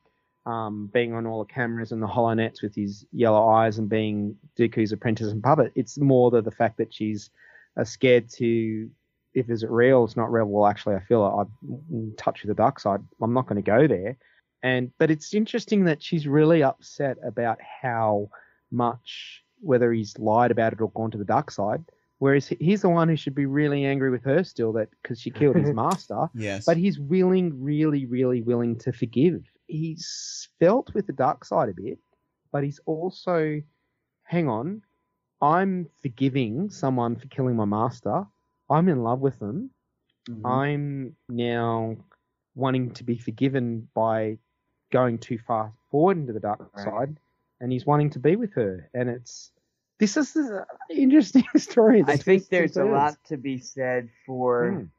[0.45, 4.37] um, being on all the cameras and the HoloNets with his yellow eyes and being
[4.57, 5.71] Dooku's apprentice and puppet.
[5.75, 7.29] It's more the, the fact that she's
[7.75, 8.89] uh, scared to,
[9.33, 10.45] if is it real, it's not real.
[10.45, 13.01] Well, actually, I feel like I'm in touch with the dark side.
[13.21, 14.17] I'm not going to go there.
[14.63, 18.29] And but it's interesting that she's really upset about how
[18.71, 21.83] much whether he's lied about it or gone to the dark side.
[22.19, 25.29] Whereas he's the one who should be really angry with her still that because she
[25.29, 26.65] killed his master Yes.
[26.65, 29.43] but he's willing, really, really willing to forgive.
[29.67, 31.99] He's felt with the dark side a bit,
[32.51, 33.61] but he's also,
[34.23, 34.81] hang on,
[35.41, 38.25] I'm forgiving someone for killing my master.
[38.69, 39.69] I'm in love with them.
[40.27, 40.41] Mhm.
[40.45, 41.95] I'm now
[42.55, 44.39] wanting to be forgiven by
[44.91, 46.83] going too far forward into the dark Right.
[46.83, 47.19] side,
[47.59, 48.89] and he's wanting to be with her.
[48.93, 49.51] And it's
[49.99, 52.03] this is an interesting story.
[52.05, 54.89] I think there's a lot to be said for Mm.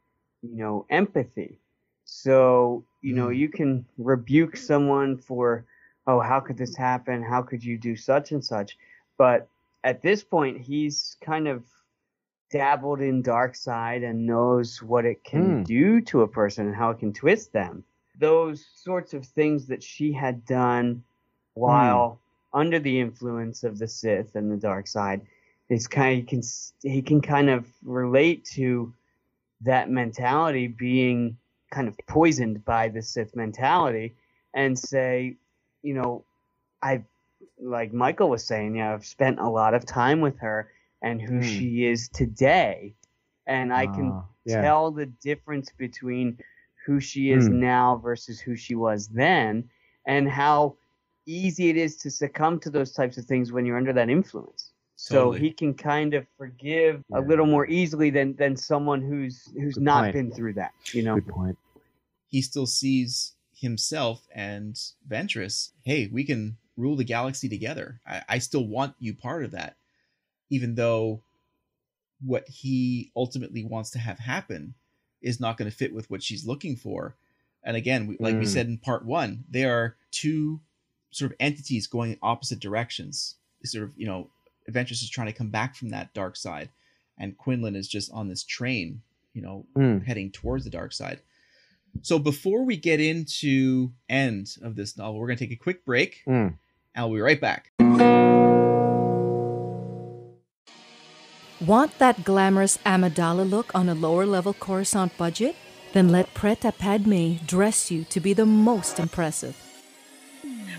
[0.42, 1.60] you know empathy.
[2.04, 3.36] So you know Mm.
[3.38, 5.64] you can rebuke someone for
[6.06, 7.22] oh how could this happen?
[7.22, 8.76] How could you do such and such?
[9.18, 9.48] But
[9.84, 11.64] at this point he's kind of
[12.50, 15.64] dabbled in dark side and knows what it can Mm.
[15.64, 17.84] do to a person and how it can twist them.
[18.18, 21.04] Those sorts of things that she had done
[21.54, 22.20] while
[22.52, 25.22] under the influence of the Sith and the dark side
[25.68, 26.42] is kind of, he can
[26.82, 28.94] he can kind of relate to
[29.62, 31.36] that mentality being
[31.72, 34.14] kind of poisoned by the Sith mentality
[34.54, 35.36] and say,
[35.82, 36.24] you know,
[36.82, 37.04] I
[37.60, 40.70] like Michael was saying, yeah, I've spent a lot of time with her
[41.02, 41.42] and who Hmm.
[41.42, 42.94] she is today,
[43.46, 44.62] and I can Ah, yeah.
[44.62, 46.38] tell the difference between
[46.86, 47.50] who she is Hmm.
[47.50, 49.68] now versus who she was then,
[50.06, 50.76] and how
[51.28, 54.72] easy it is to succumb to those types of things when you're under that influence.
[54.96, 55.40] So Totally.
[55.40, 59.84] he can kind of forgive a little more easily than than someone who's who's Good
[59.84, 60.14] not point.
[60.14, 60.72] been through that.
[60.92, 61.58] You know, Good point.
[62.28, 65.70] he still sees himself and Ventress.
[65.84, 68.00] Hey, we can rule the galaxy together.
[68.06, 69.76] I, I still want you part of that,
[70.50, 71.22] even though
[72.24, 74.74] what he ultimately wants to have happen
[75.22, 77.14] is not going to fit with what she's looking for.
[77.64, 78.48] And again, we, like we Mm.
[78.48, 80.60] said in part one, they are two
[81.10, 83.36] sort of entities going in opposite directions.
[83.64, 84.30] Sort of, you know,
[84.70, 86.68] Ventress is trying to come back from that dark side,
[87.18, 90.04] and Quinlan is just on this train, you know, Mm.
[90.04, 91.20] heading towards the dark side.
[92.02, 95.84] So before we get into end of this novel, we're going to take a quick
[95.84, 96.46] break, Mm.
[96.48, 96.56] and
[96.94, 97.72] I'll be right back.
[101.60, 105.56] Want that glamorous Amidala look on a lower level Coruscant budget?
[105.92, 109.56] Then let Pret a Padme dress you to be the most impressive.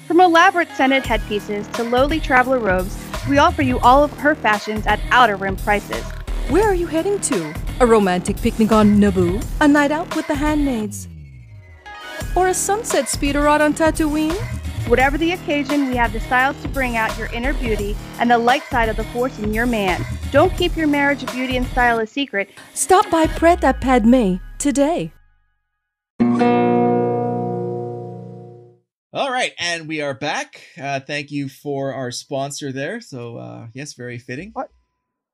[0.09, 2.97] From elaborate scented headpieces to lowly traveler robes,
[3.29, 6.03] we offer you all of her fashions at outer rim prices.
[6.49, 7.53] Where are you heading to?
[7.79, 9.45] A romantic picnic on Naboo?
[9.61, 11.07] A night out with the handmaids?
[12.35, 14.35] Or a sunset speeder ride on Tatooine?
[14.89, 18.37] Whatever the occasion, we have the styles to bring out your inner beauty and the
[18.39, 20.03] light side of the force in your man.
[20.31, 22.49] Don't keep your marriage beauty and style a secret.
[22.73, 25.13] Stop by Pret a Padme today.
[29.19, 30.61] All right, and we are back.
[30.81, 33.01] Uh, thank you for our sponsor there.
[33.01, 34.53] So, uh, yes, very fitting.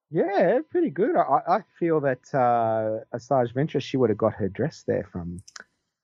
[0.10, 1.16] Yeah, pretty good.
[1.16, 5.44] I, I feel that uh, Asajj Ventress, she would have got her dress there from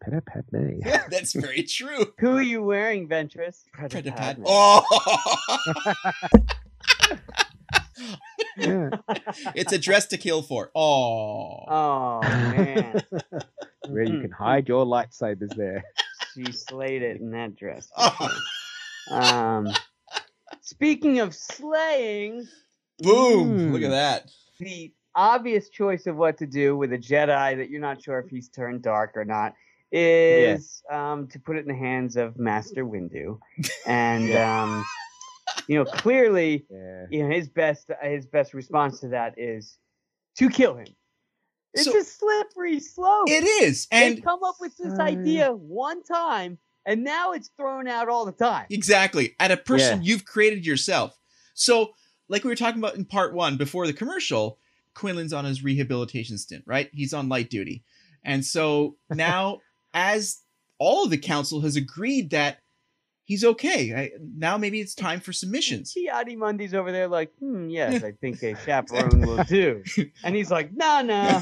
[0.04, 0.82] Peta Padme.
[1.10, 2.14] That's very true.
[2.20, 3.64] who are you wearing, Ventress?
[3.76, 4.44] Pred- Padme.
[4.46, 4.86] Oh,
[8.58, 8.90] Yeah.
[9.56, 10.70] it's a dress to kill for.
[10.76, 13.02] Oh, Oh man,
[13.88, 15.84] Where you can hide your lightsabers there.
[16.34, 17.90] She slayed it in that dress.
[17.98, 18.16] Oh.
[19.08, 19.22] sure.
[19.22, 19.68] Um,
[20.62, 22.48] speaking of slaying,
[23.00, 23.58] boom!
[23.58, 23.72] Mm.
[23.74, 24.32] Look at that.
[24.60, 28.30] the obvious choice of what to do with a Jedi that you're not sure if
[28.30, 29.54] he's turned dark or not
[29.92, 33.40] is um, to put it in the hands of Master Windu,
[33.86, 34.86] and um,
[35.68, 37.06] you know clearly, Yeah.
[37.10, 39.78] you know his best his best response to that is
[40.38, 40.88] to kill him.
[41.74, 43.30] It's So- a slippery slope.
[43.30, 47.50] It is, they and come up with this Uh, idea one time, and now it's
[47.58, 48.66] thrown out all the time.
[48.70, 49.36] Exactly.
[49.40, 51.18] At a person you've created yourself.
[51.54, 51.94] So,
[52.28, 54.60] like we were talking about in part one before the commercial,
[54.96, 56.90] Quinlan's on his rehabilitation stint, right?
[56.94, 57.84] He's on light duty.
[58.24, 59.60] And so now,
[59.94, 60.40] as
[60.78, 62.60] all of the council has agreed that
[63.32, 65.94] he's okay, I, now maybe it's time for submissions.
[65.94, 69.84] Ki-Adi-Mundi's over there like, hmm, yes, I think a chaperone will do.
[70.26, 71.42] And he's like, no, no,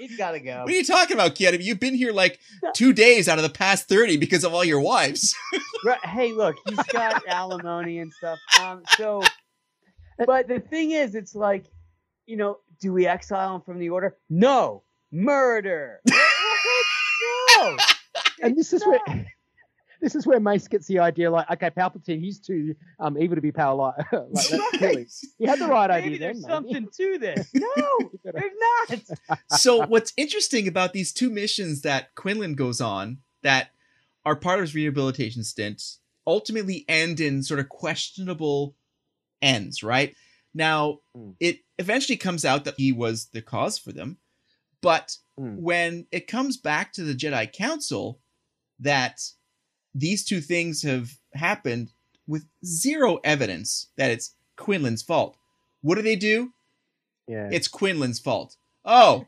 [0.00, 0.62] he's got to go.
[0.62, 1.62] What are you talking about, kid?
[1.62, 2.40] You've been here like
[2.74, 5.34] two days out of the past 30 because of all your wives.
[5.82, 8.38] Right, hey, look, he's got alimony and stuff.
[8.60, 9.22] Um, so,
[10.26, 11.64] but the thing is, it's like,
[12.26, 14.18] you know, do we exile him from the order?
[14.28, 16.02] No, murder.
[17.56, 17.76] no.
[18.42, 19.00] And this is where
[20.00, 23.42] this is where Mace gets the idea like, okay, Palpatine, he's too um, evil to
[23.42, 24.70] be power like, like that.
[24.78, 25.06] Clearly.
[25.38, 26.62] He had the right Maybe idea there's then.
[26.62, 26.74] maybe.
[26.74, 27.50] something to this.
[27.54, 28.52] No, there's
[29.28, 29.38] not.
[29.58, 33.70] so what's interesting about these two missions that Quinlan goes on that
[34.24, 38.74] are part of his rehabilitation stints ultimately end in sort of questionable
[39.42, 40.14] ends, right?
[40.54, 41.34] Now, Mm.
[41.40, 44.18] it eventually comes out that he was the cause for them,
[44.80, 45.56] but Mm.
[45.56, 48.20] when it comes back to the Jedi Council
[48.78, 49.20] that
[49.94, 51.92] these two things have happened
[52.26, 55.36] with zero evidence that it's Quinlan's fault.
[55.82, 56.52] What do they do?
[57.26, 57.48] Yeah.
[57.52, 58.56] It's Quinlan's fault.
[58.84, 59.26] Oh,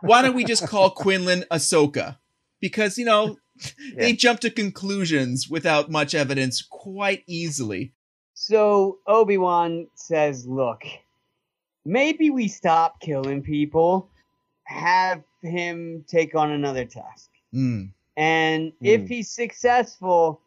[0.00, 2.16] why don't we just call Quinlan Ahsoka?
[2.60, 3.38] Because you know
[3.96, 7.92] they jump to conclusions without much evidence quite easily.
[8.34, 10.82] So Obi Wan says, "Look,
[11.84, 14.08] maybe we stop killing people,
[14.64, 17.90] have him take on another task, Mm.
[18.16, 19.06] And if Hmm.
[19.06, 20.40] he's successful,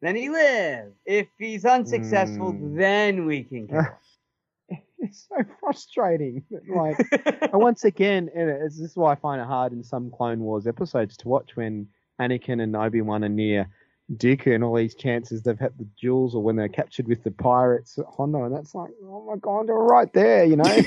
[0.00, 0.94] then he lives.
[1.06, 2.76] If he's unsuccessful, Hmm.
[2.76, 6.42] then we can kill him." It's so frustrating.
[6.66, 6.96] Like,
[7.52, 10.66] and once again, and this is why I find it hard in some Clone Wars
[10.66, 11.88] episodes to watch when
[12.20, 13.68] Anakin and Obi Wan are near
[14.16, 17.30] Dooku and all these chances they've had the jewels or when they're captured with the
[17.30, 20.64] pirates at Hondo, and that's like, oh my god, they're right there, you know.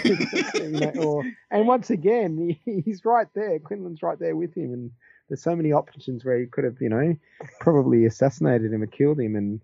[0.55, 3.59] You know, or, and once again, he, he's right there.
[3.59, 4.91] Quinlan's right there with him, and
[5.29, 7.15] there's so many options where he could have, you know,
[7.59, 9.61] probably assassinated him or killed him, and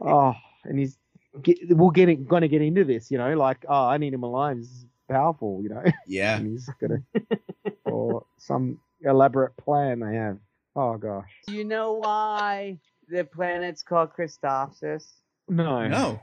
[0.00, 0.98] oh, and he's
[1.42, 4.22] get, we're getting going to get into this, you know, like oh, I need him
[4.22, 4.58] alive.
[4.58, 6.36] This is powerful, you know, Yeah.
[6.36, 7.02] and he's gonna
[7.84, 10.38] or some elaborate plan they have.
[10.74, 15.06] Oh gosh, Do you know why the planet's called Christophsis?
[15.48, 16.20] no, No.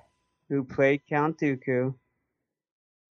[0.49, 1.95] Who played Count Dooku?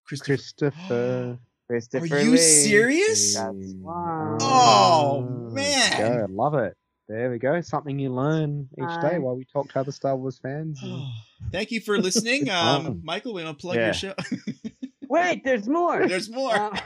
[0.05, 0.25] Christopher.
[0.35, 1.39] Christopher.
[1.69, 2.37] Christopher Are you Lee.
[2.37, 3.35] serious?
[3.35, 3.73] That's.
[3.85, 6.19] Oh, there you man.
[6.21, 6.75] go, love it.
[7.07, 7.61] There we go.
[7.61, 10.79] Something you learn each day while we talk to other Star Wars fans.
[10.81, 11.03] and-
[11.51, 12.49] Thank you for listening.
[12.51, 13.01] Um.
[13.03, 13.85] Michael, we want to plug Yeah.
[13.85, 14.13] your show.
[15.09, 16.07] Wait, there's more.
[16.07, 16.55] There's more.
[16.55, 16.77] Um,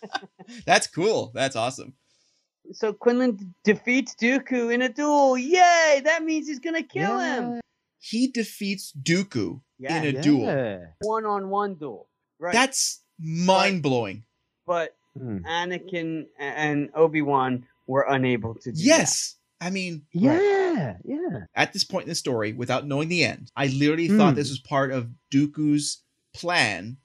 [0.66, 1.30] That's cool.
[1.34, 1.94] That's awesome.
[2.72, 5.36] so Quinlan defeats Dooku in a duel.
[5.38, 6.00] Yay!
[6.04, 7.60] That means he's gonna kill him.
[8.00, 10.86] He defeats Dooku Yeah, in a duel.
[11.00, 12.08] One-on-one duel.
[12.38, 12.52] Right.
[12.52, 14.24] That's mind blowing.
[14.66, 15.38] but Hmm.
[15.46, 19.36] Anakin and Obi Wan were unable to do Yes.
[19.62, 21.44] I mean, Yeah, yeah.
[21.54, 24.36] at this point in the story, without knowing the end, I literally thought Hmm.
[24.36, 26.02] this was part of Dooku's
[26.34, 26.98] plan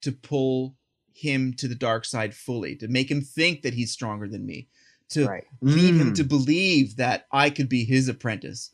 [0.00, 0.74] to pull
[1.12, 4.66] him to the dark side fully, to make him think that he's stronger than me,
[5.10, 5.26] to.
[5.26, 5.44] Right.
[5.60, 6.16] lead him Mm.
[6.16, 8.70] to believe that I could be his apprentice.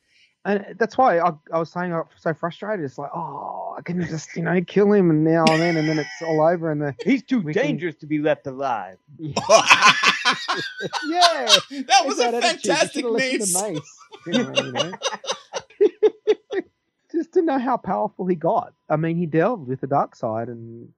[0.47, 2.83] And that's why I, I was saying I'm so frustrated.
[2.87, 5.89] It's like, oh, I can just, you know, kill him and now and then, and
[5.89, 6.73] then it's all over.
[6.73, 8.97] And the He's too We can- dangerous to be left alive.
[9.19, 9.33] yeah,
[11.07, 12.63] that was a that attitude.
[12.63, 13.97] Fantastic should've listened to mace.
[14.27, 14.63] Mace.
[14.65, 14.93] You know?
[17.13, 18.75] Just to know how powerful he got.
[18.91, 20.89] I mean, he delved with the dark side, and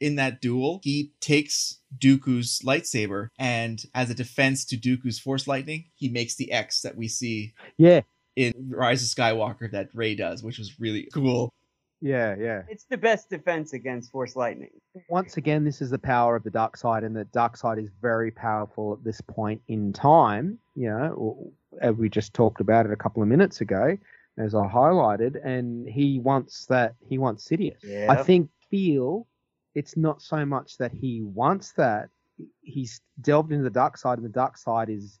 [0.00, 5.84] in that duel, he takes Dooku's lightsaber, and as a defense to Dooku's force lightning,
[5.94, 8.00] he makes the X that we see yeah,
[8.34, 11.52] in Rise of Skywalker that Rey does, which was really cool.
[12.00, 12.62] Yeah, yeah.
[12.68, 14.70] It's the best defense against Force lightning.
[15.08, 17.90] Once again, this is the power of the dark side, and the dark side is
[18.00, 20.58] very powerful at this point in time.
[20.74, 23.96] You know, as we just talked about it a couple of minutes ago,
[24.38, 26.94] as I highlighted, and he wants that.
[27.08, 27.78] He wants Sidious.
[27.82, 28.06] Yeah.
[28.10, 29.26] I think feel
[29.74, 32.08] it's not so much that he wants that.
[32.60, 35.18] He's delved into the dark side, and the dark side is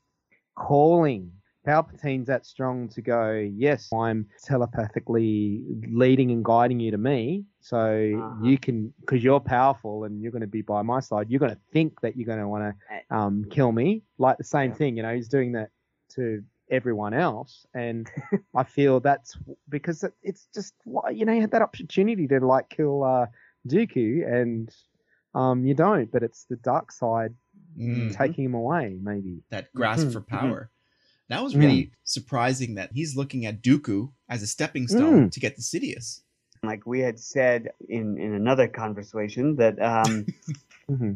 [0.56, 1.32] calling.
[1.68, 7.44] Palpatine's that strong to go, yes, I'm telepathically leading and guiding you to me.
[7.60, 8.34] So Uh-huh.
[8.42, 11.52] you can, because you're powerful and you're going to be by my side, you're going
[11.54, 12.74] to think that you're going to want
[13.10, 14.02] to um, kill me.
[14.18, 14.76] Like the same Yeah.
[14.76, 15.70] thing, you know, he's doing that
[16.14, 17.66] to everyone else.
[17.74, 18.10] And
[18.56, 19.36] I feel that's
[19.68, 20.74] because it's just,
[21.12, 23.26] you know, you had that opportunity to like kill uh,
[23.68, 24.74] Dooku and
[25.34, 27.34] um, you don't, but it's the dark side
[27.78, 29.42] Mm, taking him away, maybe.
[29.50, 30.26] that grasp Mhm, for mhm.
[30.30, 30.70] power.
[31.28, 35.56] That was really surprising that he's looking at Dooku as a stepping stone to get
[35.56, 36.22] the Sidious.
[36.62, 40.26] like we had said in in another conversation that um,
[40.88, 41.12] hmm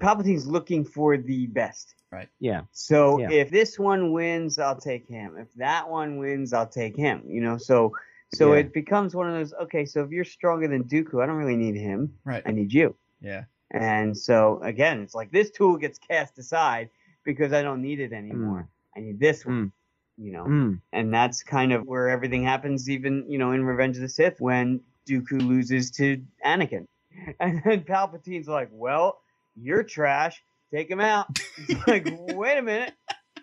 [0.00, 1.94] Palpatine's looking for the best.
[2.10, 2.28] Right.
[2.40, 2.62] Yeah.
[2.72, 3.30] So Yeah.
[3.30, 5.36] if this one wins, I'll take him.
[5.38, 7.22] If that one wins, I'll take him.
[7.26, 7.94] You know, so
[8.34, 8.60] so Yeah.
[8.60, 9.52] it becomes one of those.
[9.64, 12.14] Okay, so if you're stronger than Dooku, I don't really need him.
[12.24, 12.42] Right.
[12.46, 12.94] I need you.
[13.20, 13.44] Yeah.
[13.70, 16.90] And so again, it's like this tool gets cast aside
[17.24, 18.68] because I don't need it anymore.
[18.96, 19.72] I need this one.
[20.18, 20.80] You know, Mm.
[20.92, 22.88] and that's kind of where everything happens.
[22.90, 26.86] Even you know in Revenge of the Sith when Dooku loses to Anakin,
[27.40, 29.20] and then Palpatine's like, "Well,
[29.56, 30.42] you're trash.
[30.72, 32.92] Take him out." It's like, wait a minute,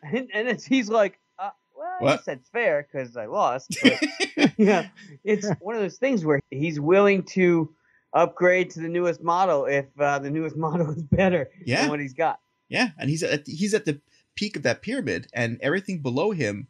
[0.03, 4.53] and, and it's, he's like, uh, "Well, I guess that's fair because I lost." But,
[4.57, 4.87] yeah,
[5.25, 7.73] it's one of those things where he's willing to
[8.13, 11.81] upgrade to the newest model if uh, the newest model is better Yeah.
[11.81, 12.39] than what he's got.
[12.69, 13.99] Yeah, and he's at he's at the
[14.39, 16.67] peak of that pyramid, and everything below him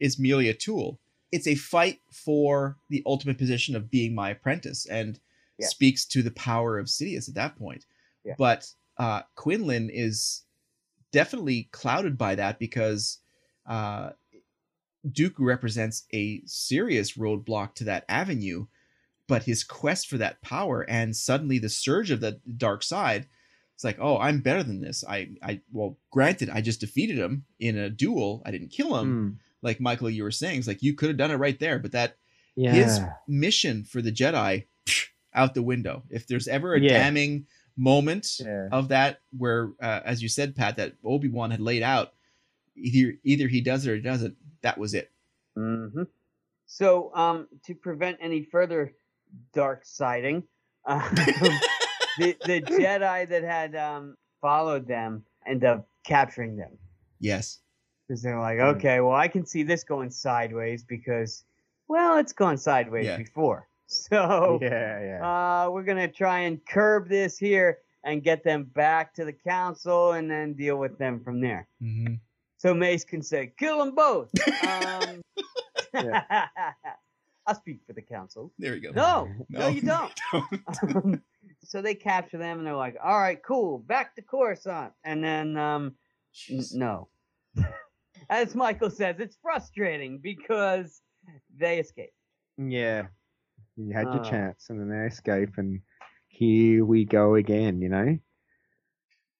[0.00, 0.98] is merely a tool.
[1.30, 5.20] It's a fight for the ultimate position of being my apprentice, and
[5.58, 5.68] Yeah.
[5.68, 7.86] speaks to the power of Sidious at that point.
[8.24, 8.34] Yeah.
[8.36, 10.42] But uh, Quinlan is
[11.12, 13.18] definitely clouded by that because
[13.66, 14.10] uh,
[15.06, 18.66] Dooku represents a serious roadblock to that avenue.
[19.28, 23.28] But his quest for that power and suddenly the surge of the dark side
[23.74, 25.02] It's like, oh, I'm better than this.
[25.08, 28.42] I, I, well, granted, I just defeated him in a duel.
[28.44, 29.08] I didn't kill him.
[29.12, 29.28] Hmm.
[29.62, 31.92] Like Michael, you were saying, it's like you could have done it right there, but
[31.92, 32.16] that
[32.54, 32.72] Yeah.
[32.72, 34.66] his mission for the Jedi
[35.34, 36.02] out the window.
[36.10, 36.88] If there's ever a Yeah.
[36.98, 37.46] damning
[37.76, 38.68] moment Yeah.
[38.70, 42.12] of that, where, uh, as you said, Pat, that Obi Wan had laid out,
[42.76, 44.36] either either he does it or he doesn't.
[44.62, 45.10] That was it.
[45.56, 46.02] hmm
[46.66, 48.92] So, um, to prevent any further
[49.54, 50.42] dark siding,
[50.84, 51.02] um,
[52.18, 56.76] the the Jedi that had um, followed them end up capturing them
[57.20, 57.60] Yes.
[58.06, 58.76] because they're like, Mm.
[58.76, 61.44] okay, well, I can see this going sideways because,
[61.88, 63.16] well, it's gone sideways Yeah.
[63.18, 63.68] before.
[63.86, 65.20] So, yeah, yeah.
[65.66, 70.12] uh, we're gonna try and curb this here and get them back to the council
[70.12, 71.68] and then deal with them from there.
[71.78, 72.14] hmm
[72.56, 74.30] So Mace can say, kill them both.
[74.66, 75.20] Um,
[77.46, 78.52] I'll speak for the council.
[78.58, 78.92] There we go.
[78.92, 80.12] No, no, No, you don't.
[80.32, 81.22] Um,
[81.64, 84.92] so they capture them and they're like, all right, cool, back to Coruscant.
[85.04, 85.94] And then, um,
[86.50, 87.08] n- no.
[88.30, 91.00] As Michael says, it's frustrating because
[91.56, 92.12] they escape.
[92.56, 93.06] Yeah.
[93.76, 94.30] You had your Uh.
[94.30, 95.80] chance and then they escape and
[96.28, 98.18] here we go again, you know?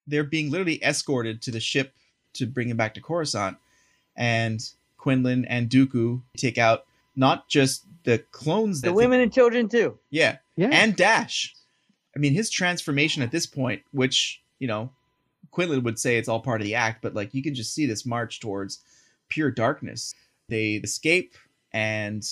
[0.06, 1.94] They're being literally escorted to the ship
[2.34, 3.56] to bring him back to Coruscant,
[4.16, 4.60] and
[4.98, 9.68] Quinlan and Dooku take out not just the clones that The they- women and children
[9.68, 9.98] too.
[10.10, 10.68] yeah, Yeah.
[10.72, 11.54] and Dash.
[12.14, 14.90] I mean, his transformation at this point, which you know,
[15.50, 17.86] Quinlan would say it's all part of the act, but like you can just see
[17.86, 18.80] this march towards
[19.28, 20.14] pure darkness.
[20.48, 21.34] They escape,
[21.72, 22.24] and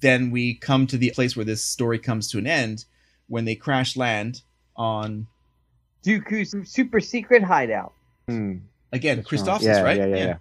[0.00, 2.84] then we come to the place where this story comes to an end
[3.28, 4.42] when they crash land
[4.76, 5.26] on
[6.04, 7.92] Dooku's super secret hideout.
[8.28, 8.56] Hmm.
[8.92, 9.96] again That's Christophsis, Yeah, right?
[9.96, 10.36] Yeah, yeah, yeah.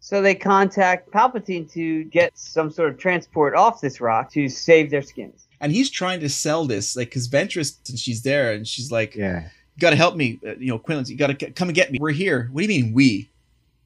[0.00, 4.90] So they contact Palpatine to get some sort of transport off this rock to save
[4.90, 5.45] their skins.
[5.60, 9.14] And he's trying to sell this, like, because Ventress, and she's there, and she's like,
[9.14, 9.44] Yeah.
[9.44, 10.38] you got to help me.
[10.46, 11.98] Uh, you know, Quinlan's, you got to come and get me.
[12.00, 12.48] We're here.
[12.52, 13.30] What do you mean we?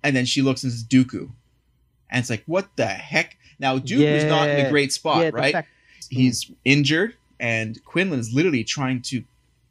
[0.02, 1.30] And then she looks and says Dooku.
[2.10, 3.36] And it's like, what the heck?
[3.60, 5.52] Now, Dooku's not in a great spot, yeah, right?
[5.52, 5.68] fact-
[6.08, 9.22] He's injured, and Quinlan is literally trying to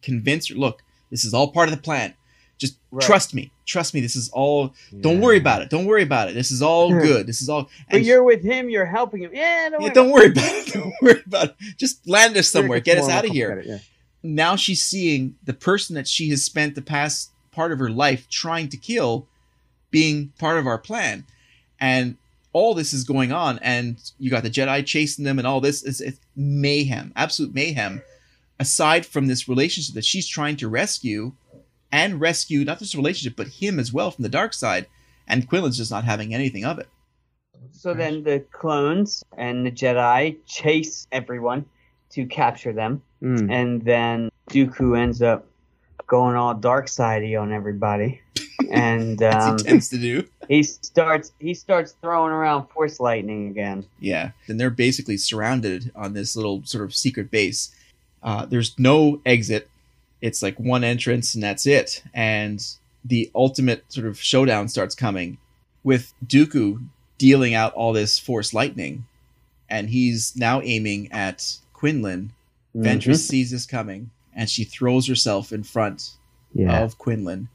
[0.01, 0.81] convince her, look,
[1.11, 2.13] this is all part of the plan.
[2.59, 3.05] Just Right.
[3.05, 3.51] trust me.
[3.65, 4.01] Trust me.
[4.01, 5.69] This is all, don't worry about it.
[5.69, 6.33] Don't worry about it.
[6.33, 7.25] This is all good.
[7.25, 7.69] This is all.
[7.89, 9.31] But you're with him, you're helping him.
[9.33, 9.93] Yeah, don't yeah, worry.
[9.93, 10.67] don't worry about it.
[10.73, 11.55] Don't worry about it.
[11.77, 12.79] Just land us somewhere.
[12.79, 13.81] Get us out of here complicated,
[14.21, 18.27] now she's seeing the person that she has spent the past part of her life
[18.29, 19.25] trying to kill
[19.91, 21.25] being part of our plan
[21.79, 22.15] and
[22.53, 25.81] all this is going on and you got the jedi chasing them and all this
[25.83, 28.01] is mayhem absolute mayhem
[28.59, 31.31] aside from this relationship that she's trying to rescue
[31.91, 34.87] and rescue not just a relationship but him as well from the dark side
[35.27, 36.87] and quinlan's just not having anything of it
[37.71, 41.65] So then the clones and the Jedi chase everyone
[42.11, 43.01] to capture them.
[43.21, 43.51] Mm.
[43.51, 45.45] and then Dooku ends up
[46.07, 48.21] going all dark sidey on everybody,
[48.71, 53.47] and as um, he tends to do he starts he starts throwing around Force lightning
[53.47, 53.85] again.
[53.99, 57.73] Yeah, and they're basically surrounded on this little sort of secret base.
[58.21, 59.69] Uh, there's no exit.
[60.21, 62.03] It's like one entrance and that's it.
[62.13, 62.65] And
[63.05, 65.37] the ultimate sort of showdown starts coming
[65.83, 66.85] with Dooku
[67.17, 69.05] dealing out all this force lightning.
[69.69, 72.33] And he's now aiming at Quinlan.
[72.75, 72.85] Mm-hmm.
[72.85, 76.11] Ventress sees this coming and she throws herself in front
[76.53, 76.81] Yeah.
[76.81, 77.49] of Quinlan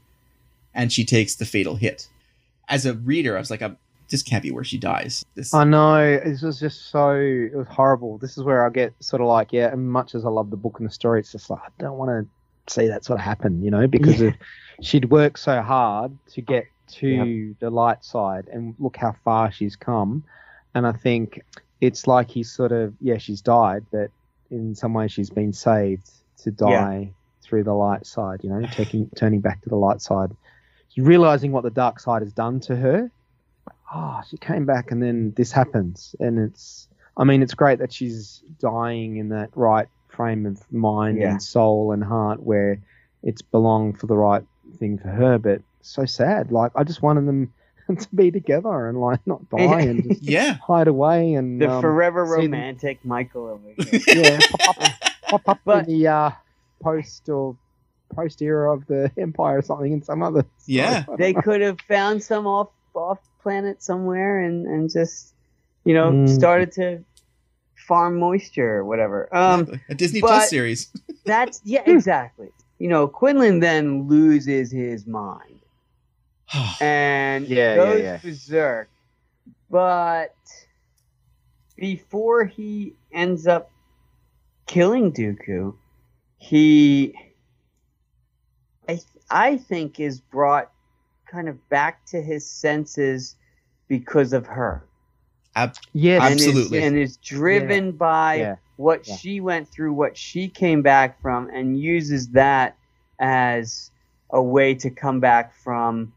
[0.73, 2.07] and she takes the fatal hit.
[2.67, 3.77] As a reader, I was like, I'm,
[4.09, 5.23] this can't be where she dies.
[5.35, 8.17] This, I know this was just so it was horrible.
[8.17, 10.57] This is where I get sort of like yeah, and much as I love the
[10.57, 12.29] book and the story, it's just like I don't want to
[12.67, 14.29] see that sort of happen, you know, because Yeah.
[14.29, 14.33] of,
[14.81, 19.75] she'd worked so hard to get to the light side, and look how far she's
[19.75, 20.23] come.
[20.73, 21.41] And I think
[21.81, 24.11] it's like he's sort of yeah, she's died, but
[24.51, 26.09] in some way she's been saved
[26.43, 27.11] to die
[27.43, 30.31] through the light side, you know, taking turning back to the light side,
[30.97, 33.11] realizing what the dark side has done to her
[33.93, 36.15] oh, she came back and then this happens.
[36.19, 36.87] And it's,
[37.17, 41.31] I mean, it's great that she's dying in that right frame of mind Yeah.
[41.31, 42.79] and soul and heart where
[43.23, 44.43] it's belonged for the right
[44.79, 46.51] thing for her, but so sad.
[46.51, 47.53] Like, I just wanted them
[47.99, 50.53] to be together and like not die and just yeah.
[50.55, 54.01] hide away and The um, forever see them- romantic Michael over here.
[54.07, 54.91] yeah, pop up,
[55.29, 56.31] pop up But- in the uh,
[56.81, 57.55] post or
[58.15, 60.45] post era of the empire or something in some other.
[60.67, 61.03] Yeah.
[61.17, 65.33] they could have found some off off planet somewhere and and just
[65.83, 66.29] you know Mm.
[66.29, 67.03] started to
[67.87, 69.33] farm moisture or whatever.
[69.35, 70.91] Um, a Disney Plus series.
[71.25, 72.49] that's yeah, exactly.
[72.79, 75.61] You know, Quinlan then loses his mind
[76.81, 78.17] and Yeah, yeah, goes yeah.
[78.17, 78.89] berserk.
[79.69, 80.35] But
[81.77, 83.71] before he ends up
[84.67, 85.75] killing Dooku,
[86.37, 87.13] he
[88.87, 90.71] I I think is brought
[91.25, 93.35] kind of back to his senses
[93.87, 94.87] because of her.
[95.55, 96.83] Ab- Yes, and is- Absolutely.
[96.83, 98.55] and is driven by Yeah.
[98.77, 99.15] what Yeah.
[99.15, 102.75] she went through, what she came back from, and uses that
[103.19, 103.91] as
[104.31, 106.11] a way to come back from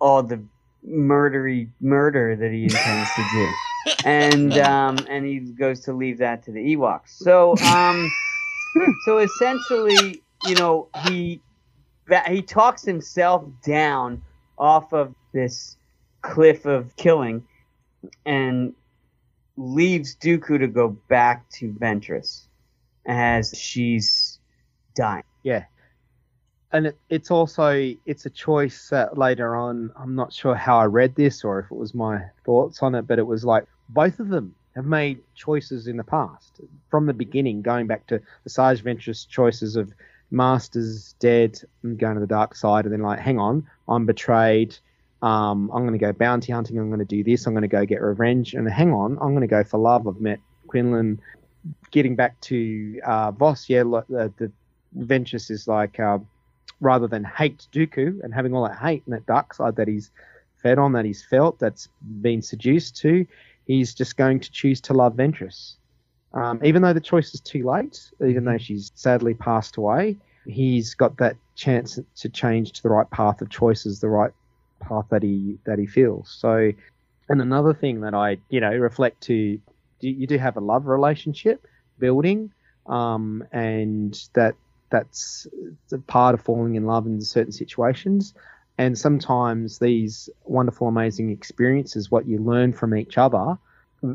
[0.00, 0.42] all the
[0.86, 3.48] murdery murder that he intends to do.
[4.06, 7.10] And um, and he goes to leave that to the Ewoks.
[7.10, 8.10] So um,
[9.04, 11.40] so essentially, you know, he
[12.28, 14.22] he talks himself down
[14.56, 15.76] off of this
[16.22, 17.44] cliff of killing
[18.24, 18.74] and
[19.56, 22.46] leaves Dooku to go back to Ventress
[23.06, 24.38] as she's
[24.94, 25.24] dying.
[25.42, 25.64] Yeah.
[26.72, 30.86] And it, it's also it's a choice that later on I'm not sure how I
[30.86, 34.18] read this or if it was my thoughts on it, but it was like both
[34.18, 38.50] of them have made choices in the past from the beginning, going back to the
[38.50, 39.92] Asajj Ventress choices of
[40.30, 44.76] Masters dead and going to the dark side, and then like, hang on, I'm betrayed.
[45.24, 46.78] Um, I'm going to go bounty hunting.
[46.78, 47.46] I'm going to do this.
[47.46, 48.52] I'm going to go get revenge.
[48.52, 50.06] And hang on, I'm going to go for love.
[50.06, 51.18] I've met Quinlan.
[51.90, 54.52] Getting back to uh, Vos, yeah, the, the
[54.98, 56.18] Ventress is like uh,
[56.82, 60.10] rather than hate Dooku and having all that hate and that dark side that he's
[60.62, 61.88] fed on, that he's felt, that's
[62.20, 63.26] been seduced to,
[63.66, 65.76] he's just going to choose to love Ventress.
[66.34, 70.94] Um, even though the choice is too late, even though she's sadly passed away, he's
[70.94, 74.32] got that chance to change to the right path of choices, the right
[74.88, 76.34] path that he that he feels.
[76.38, 76.72] So,
[77.28, 79.58] and another thing that I you know reflect to,
[80.00, 81.66] you do have a love relationship
[81.98, 82.50] building,
[82.86, 84.54] um, and that
[84.90, 85.46] that's
[85.92, 88.34] a part of falling in love in certain situations.
[88.76, 93.56] And sometimes these wonderful, amazing experiences, what you learn from each other,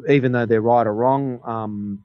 [0.10, 2.04] even though they're right or wrong, um,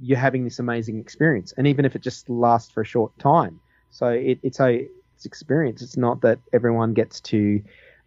[0.00, 1.52] you're having this amazing experience.
[1.56, 3.60] And even if it just lasts for a short time,
[3.90, 5.82] so it, it's a it's experience.
[5.82, 7.62] It's not that everyone gets to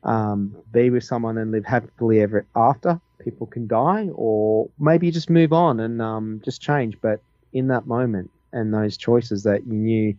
[0.06, 3.00] um, be with someone and live happily ever after.
[3.24, 6.98] People can die, or maybe you just move on and um, just change.
[7.02, 7.22] But
[7.54, 10.16] in that moment and those choices that you knew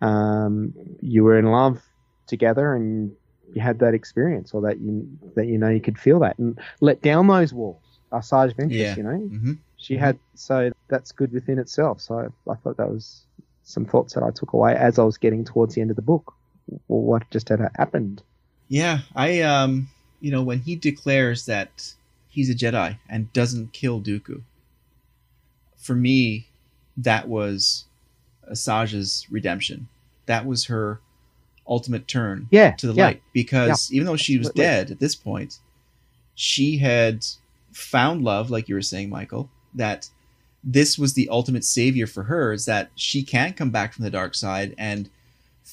[0.00, 1.82] um, you were in love
[2.26, 3.12] together and
[3.54, 6.58] you had that experience, or that you that you know you could feel that and
[6.80, 7.82] let down those walls.
[8.12, 8.96] Asajj Ventress, Yeah.
[8.96, 12.00] you know, hmm she had so that's good within itself.
[12.00, 13.26] So I thought that was
[13.64, 16.02] some thoughts that I took away as I was getting towards the end of the
[16.02, 16.32] book.
[16.86, 18.22] What just had happened?
[18.68, 19.88] Yeah, I um,
[20.20, 21.94] you know, when he declares that
[22.28, 24.42] he's a Jedi and doesn't kill Dooku,
[25.76, 26.48] for me,
[26.96, 27.84] that was
[28.50, 29.88] Asajj's redemption.
[30.26, 31.00] That was her
[31.68, 33.04] ultimate turn Yeah, to the yeah.
[33.06, 34.62] light because even though she was absolutely.
[34.64, 35.58] dead at this point,
[36.34, 37.24] she had
[37.72, 39.50] found love, like you were saying, Michael.
[39.74, 40.08] That
[40.64, 44.10] this was the ultimate savior for her is that she can come back from the
[44.10, 45.08] dark side and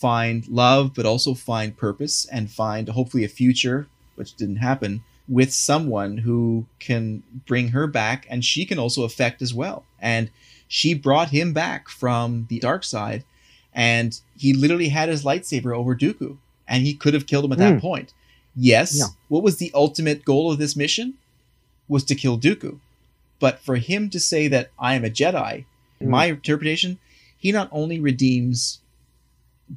[0.08, 5.54] find love, but also find purpose and find hopefully a future, which didn't happen, with
[5.54, 9.86] someone who can bring her back and she can also affect as well.
[10.02, 10.30] And
[10.68, 13.24] she brought him back from the dark side
[13.74, 16.36] and he literally had his lightsaber over Dooku
[16.68, 17.82] and he could have killed him at that Mm.
[17.82, 18.14] point.
[18.56, 19.08] Yes, Yeah.
[19.30, 21.14] what was the ultimate goal of this mission?
[21.88, 22.80] Was to kill Dooku.
[23.40, 25.64] But for him to say that I am a Jedi,
[26.02, 26.10] in Mm.
[26.18, 27.00] my interpretation,
[27.38, 28.80] he not only redeems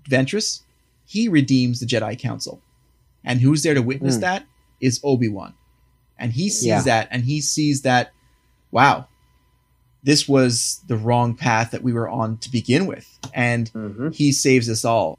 [0.08, 0.62] Ventress,
[1.06, 2.60] he redeems the Jedi Council.
[3.24, 4.20] And who's there to witness Mm.
[4.20, 4.44] that
[4.80, 5.54] is Obi-Wan.
[6.18, 6.82] And he sees Yeah.
[6.82, 8.12] that and he sees that
[8.72, 9.06] wow,
[10.02, 13.06] this was the wrong path that we were on to begin with.
[13.34, 14.10] And Mm-hmm.
[14.10, 15.18] he saves us all.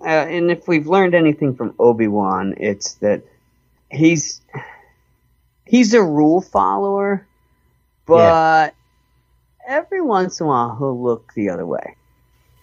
[0.00, 3.22] Uh, and if we've learned anything from Obi Wan, it's that
[3.90, 4.40] he's
[5.64, 7.26] he's a rule follower,
[8.06, 8.74] but
[9.66, 11.96] every once in a while he'll look the other way.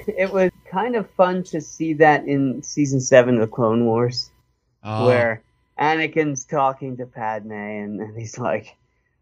[0.07, 4.31] It was kind of fun to see that in season seven of the Clone Wars,
[4.83, 5.41] Oh, where
[5.79, 8.75] Anakin's talking to Padme, and, and he's like,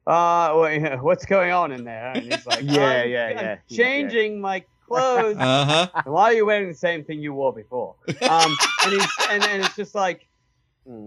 [0.05, 3.57] "Uh, what's going on in there?" And he's like, Yeah, "I'm- yeah, I'm yeah.
[3.69, 6.01] changing my clothes." uh-huh.
[6.05, 7.95] Why are you wearing the same thing you wore before?
[8.29, 8.51] Um,
[8.85, 10.27] and he's and, and it's just like,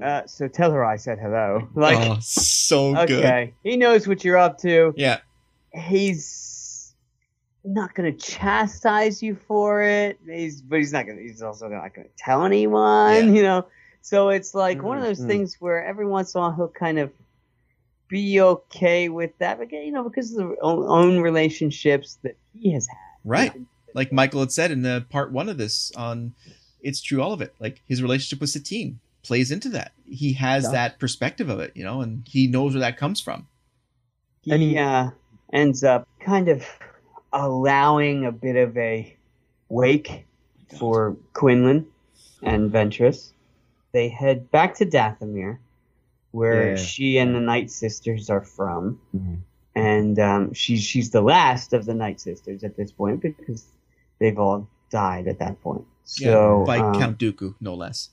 [0.03, 1.69] uh, so tell her I said hello.
[1.75, 3.11] Like, oh, so good.
[3.25, 4.95] okay, he knows what you're up to.
[4.97, 5.19] Yeah.
[5.75, 6.25] He's
[7.67, 10.19] not gonna chastise you for it.
[10.27, 11.21] He's but he's not gonna.
[11.21, 13.35] He's also not gonna tell anyone.
[13.35, 13.67] You know.
[14.03, 15.27] So it's like one of those Mhm.
[15.27, 17.11] things where every once in a while he'll kind of
[18.09, 22.73] be okay with that, but you know, because of the own, own relationships that he
[22.73, 22.97] has had.
[23.25, 23.53] Right.
[23.95, 26.35] Like Michael had said in the part one of this on
[26.83, 27.53] It's True All of It.
[27.59, 29.91] Like his relationship with Satine plays into that.
[30.09, 30.71] He has Yeah.
[30.71, 33.49] that perspective of it, you know, and he knows where that comes from.
[34.43, 35.11] he And he- uh,
[35.53, 36.65] ends up kind of
[37.33, 39.15] allowing a bit of a
[39.69, 40.27] wake
[40.79, 41.87] for Quinlan
[42.43, 43.33] and Ventress.
[43.93, 45.59] They head back to Dathomir,
[46.33, 46.77] where Yeah.
[46.77, 49.01] she and the Night Sisters are from.
[49.15, 49.39] Mhm.
[49.75, 53.65] And um, she's she's the last of the Night Sisters at this point because
[54.19, 55.85] they've all died at that point.
[56.05, 58.11] So by um, Count Dooku, no less.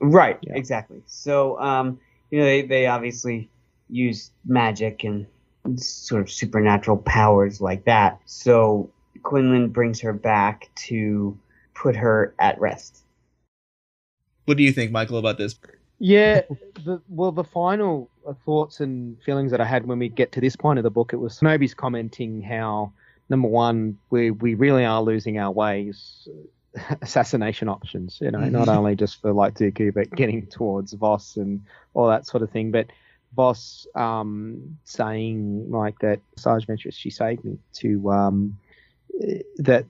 [0.00, 0.54] Right, Yeah.
[0.56, 1.02] exactly.
[1.06, 1.98] So, um,
[2.30, 3.48] you know, they, they obviously
[3.90, 5.26] use magic and
[5.76, 8.20] sort of supernatural powers like that.
[8.26, 8.90] So
[9.22, 11.38] Quinlan brings her back to
[11.74, 13.04] put her at rest.
[14.44, 15.58] What do you think, Michael, about this?
[15.98, 16.42] Yeah,
[16.84, 20.40] the, well, the final uh, thoughts and feelings that I had when we get to
[20.40, 22.92] this point of the book, it was Nobi's commenting how
[23.28, 26.28] number one, we we really are losing our ways,
[27.02, 28.18] assassination options.
[28.20, 32.26] You know, not only just for like Dooku, but getting towards Vos and all that
[32.26, 32.70] sort of thing.
[32.70, 32.86] But
[33.34, 38.58] Vos um, saying like that, Sarge Ventress, she saved me to um,
[39.56, 39.84] that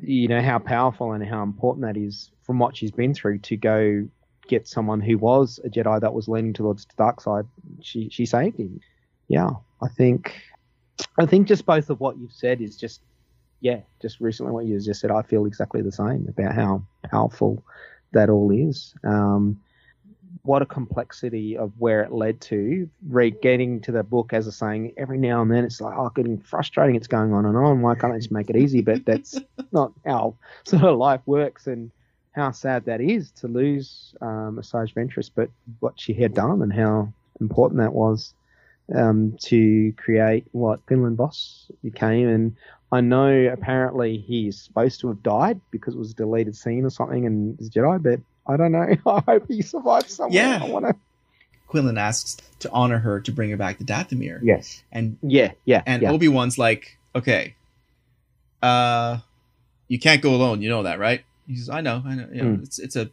[0.00, 3.56] you know how powerful and how important that is from what she's been through to
[3.56, 4.06] go
[4.48, 7.46] get someone who was a Jedi that was leaning towards the dark side.
[7.80, 8.80] She she saved him.
[9.28, 9.50] Yeah,
[9.82, 10.42] I think
[11.18, 13.00] I think just both of what you've said is just
[13.60, 15.10] yeah, just recently what you just said.
[15.10, 17.62] I feel exactly the same about how powerful
[18.12, 18.94] that all is.
[19.04, 19.60] Um,
[20.42, 22.88] what a complexity of where it led to.
[23.08, 26.10] Re getting to the book as a saying every now and then it's like oh
[26.10, 26.96] getting frustrating.
[26.96, 27.82] It's going on and on.
[27.82, 28.80] Why can't I just make it easy?
[28.80, 29.38] But that's
[29.72, 31.90] not how sort of life works and
[32.32, 36.72] how sad that is to lose um, Asajj Ventress, but what she had done and
[36.72, 38.34] how important that was
[38.94, 42.28] um, to create what Quinlan Vos became.
[42.28, 42.56] And
[42.92, 46.90] I know apparently he's supposed to have died because it was a deleted scene or
[46.90, 48.86] something and he's a Jedi, but I don't know.
[49.06, 50.34] I hope he survives somewhere.
[50.42, 50.60] Yeah.
[50.62, 50.94] I want to.
[51.68, 54.40] Quinlan asks to honor her to bring her back to Dathomir.
[54.42, 54.82] Yes.
[54.90, 56.10] And Yeah, yeah, and yeah.
[56.10, 57.54] Obi Wan's like, okay,
[58.62, 59.18] uh,
[59.88, 60.62] you can't go alone.
[60.62, 61.22] You know that, right?
[61.46, 62.28] He says, I know, I know.
[62.32, 62.62] You know Mm.
[62.64, 63.10] It's it's a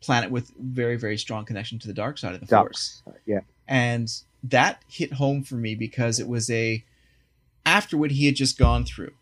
[0.00, 3.02] planet with very very strong connection to the dark side of the Ducks.
[3.04, 3.40] Force, Yeah.
[3.68, 4.10] and
[4.44, 6.82] that hit home for me because it was a
[7.66, 9.12] after what he had just gone through,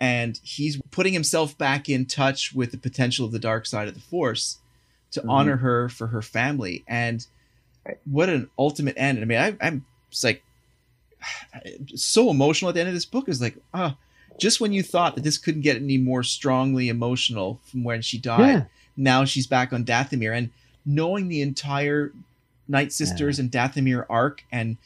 [0.00, 3.94] and he's putting himself back in touch with the potential of the dark side of
[3.94, 4.58] the Force
[5.12, 5.30] to Mhm.
[5.30, 7.26] honor her for her family and
[7.86, 7.98] Right.
[8.04, 9.18] what an ultimate end.
[9.20, 10.42] I mean, I, I'm just like
[11.94, 13.96] so emotional at the end of this book is like, ah,
[14.38, 18.18] just when you thought that this couldn't get any more strongly emotional from when she
[18.18, 18.64] died, Yeah.
[18.96, 20.50] now she's back on Dathomir and
[20.84, 22.12] knowing the entire
[22.68, 24.76] Night Sisters and Dathomir arc and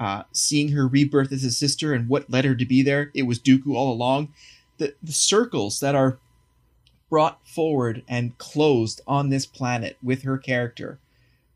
[0.00, 3.22] uh, seeing her rebirth as a sister and what led her to be there, it
[3.24, 4.32] was Dooku all along.
[4.78, 6.18] The the circles that are
[7.10, 10.98] brought forward and closed on this planet with her character,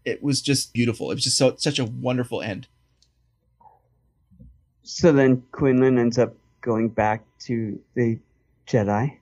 [0.05, 1.11] it was just beautiful.
[1.11, 2.67] It was just so such a wonderful end.
[4.83, 8.19] So then Quinlan ends up going back to the
[8.67, 9.17] Jedi,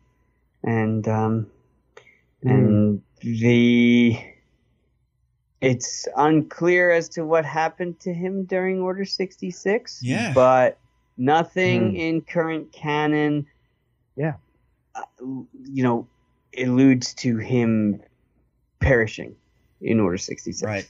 [0.62, 1.46] and um,
[2.42, 4.16] and the
[5.60, 10.00] it's unclear as to what happened to him during Order sixty six.
[10.02, 10.32] Yeah.
[10.34, 10.78] but
[11.16, 11.96] nothing Hmm.
[11.96, 13.46] in current canon.
[14.16, 14.34] Yeah.
[14.94, 16.06] uh, you know,
[16.58, 18.00] alludes to him
[18.80, 19.34] perishing
[19.80, 20.62] in Order sixty six.
[20.62, 20.88] Right.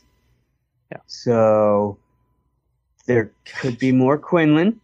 [0.93, 0.99] Yeah.
[1.07, 1.99] So
[3.07, 4.81] there could be more Quinlan.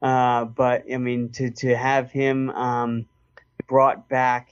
[0.00, 3.06] Uh, but I mean, to, to have him um,
[3.66, 4.50] brought back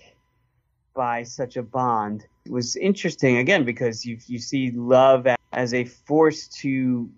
[0.95, 6.49] by such a bond was interesting again because you you see love as a force
[6.49, 7.09] to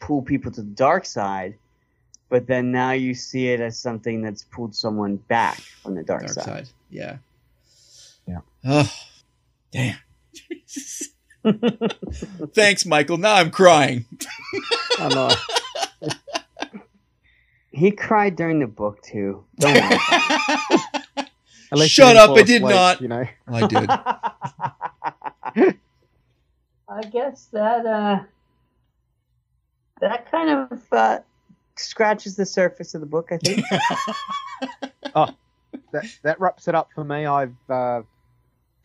[0.00, 1.56] pull people to the dark side,
[2.28, 6.22] but then now you see it as something that's pulled someone back from the dark,
[6.22, 6.44] Dark side.
[6.44, 6.68] side.
[6.90, 7.16] Yeah.
[8.26, 8.40] Yeah.
[8.64, 8.92] Oh,
[9.72, 9.96] damn.
[12.54, 13.18] Thanks, Michael.
[13.18, 14.04] Now I'm crying.
[14.98, 15.30] I know.
[17.74, 19.44] He cried during the book too.
[19.58, 19.98] Don't worry.
[21.88, 23.00] Shut up, I did asleep, not.
[23.00, 23.26] You know.
[23.48, 23.88] I did.
[26.86, 28.20] I guess that uh,
[30.02, 31.20] that kind of uh,
[31.76, 33.30] scratches the surface of the book.
[33.32, 33.64] I think.
[35.92, 37.26] That that wraps it up for me.
[37.26, 38.02] I've uh,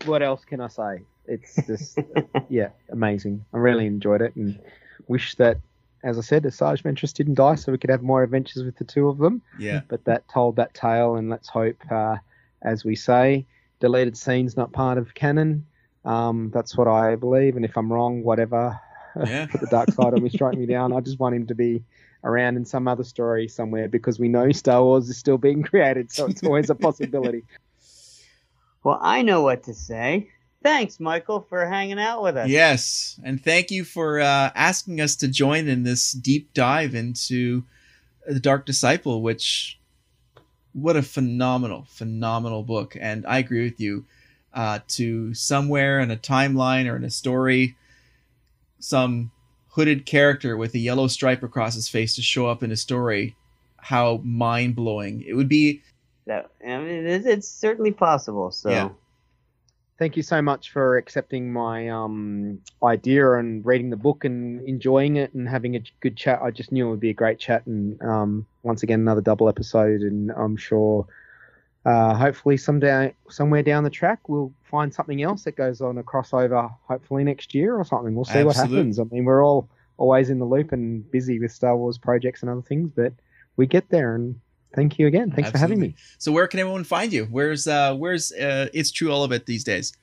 [0.06, 1.02] what else can I say?
[1.26, 2.00] It's just
[2.50, 3.46] yeah, amazing.
[3.54, 4.60] I really enjoyed it and
[5.08, 5.58] wish that,
[6.04, 8.86] as I said, Asajj Ventress didn't die, so we could have more adventures with the
[8.86, 9.42] two of them.
[9.60, 9.82] Yeah.
[9.88, 12.18] But that told that tale, and let's hope, uh,
[12.62, 13.46] as we say,
[13.80, 15.66] deleted scenes not part of canon.
[16.06, 18.80] Um, that's what I believe, and if I'm wrong, whatever.
[19.26, 19.48] Yeah.
[19.48, 20.94] Put the dark side on me, strike me down.
[20.94, 21.84] I just want him to be
[22.24, 26.12] around in some other story somewhere because we know Star Wars is still being created,
[26.12, 27.44] so it's always a possibility.
[28.84, 30.30] well, I know what to say.
[30.64, 32.50] Thanks, Michael, for hanging out with us.
[32.50, 37.64] Yes, and thank you for uh, asking us to join in this deep dive into
[38.26, 39.80] the Dark Disciple, which
[40.74, 42.98] what a phenomenal, phenomenal book.
[43.00, 44.06] And I agree with you.
[44.54, 47.76] Uh, to somewhere in a timeline or in a story,
[48.80, 49.30] some
[49.78, 53.36] hooded character with a yellow stripe across his face to show up in a story,
[53.78, 55.84] how mind blowing it would be.
[56.26, 58.50] That I mean, it's, it's certainly possible.
[58.52, 58.70] So.
[58.72, 58.90] Yeah.
[60.00, 65.16] Thank you so much for accepting my um, idea and reading the book and enjoying
[65.16, 66.40] it and having a good chat.
[66.42, 69.50] I just knew it would be a great chat, and um, once again another double
[69.50, 70.02] episode.
[70.02, 71.08] And I'm sure,
[71.88, 76.04] uh, hopefully, someday, somewhere down the track, we'll find something else that goes on a
[76.04, 76.70] crossover.
[76.86, 78.14] Hopefully next year or something.
[78.14, 79.00] We'll see what happens.
[79.00, 82.52] I mean, we're all always in the loop and busy with Star Wars projects and
[82.52, 83.14] other things, but
[83.56, 84.16] we get there.
[84.16, 84.38] And
[84.76, 85.32] thank you again.
[85.32, 85.96] Thanks for having me.
[86.18, 87.26] So where can everyone find you?
[87.32, 89.94] Where's uh where's uh it's true all of it these days?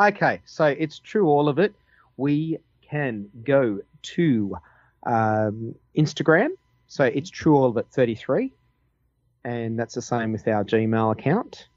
[0.00, 1.72] Okay, so it's true all of it.
[2.16, 4.56] We can go to
[5.06, 6.48] um, Instagram.
[6.88, 8.52] So it's true all of it 33.
[9.44, 11.68] And that's the same with our Gmail account.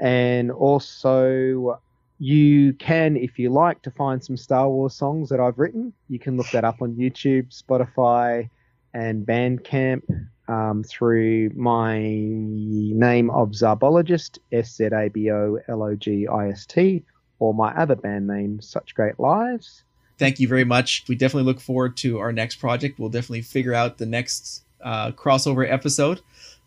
[0.00, 1.80] And also,
[2.18, 6.18] you can, if you like, to find some Star Wars songs that I've written, you
[6.18, 8.50] can look that up on YouTube, Spotify,
[8.92, 10.02] and Bandcamp
[10.48, 16.50] um, through my name of Szabologist, S Z A B O L O G I
[16.50, 17.04] S T,
[17.38, 19.84] or my other band name, Such Great Lives.
[20.18, 21.04] Thank you very much.
[21.08, 22.98] We definitely look forward to our next project.
[22.98, 26.22] We'll definitely figure out the next uh, crossover episode,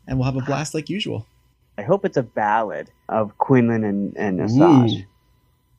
[0.09, 1.25] and we'll have a blast like usual.
[1.77, 5.05] I hope it's a ballad of Quinlan and, and Asajj.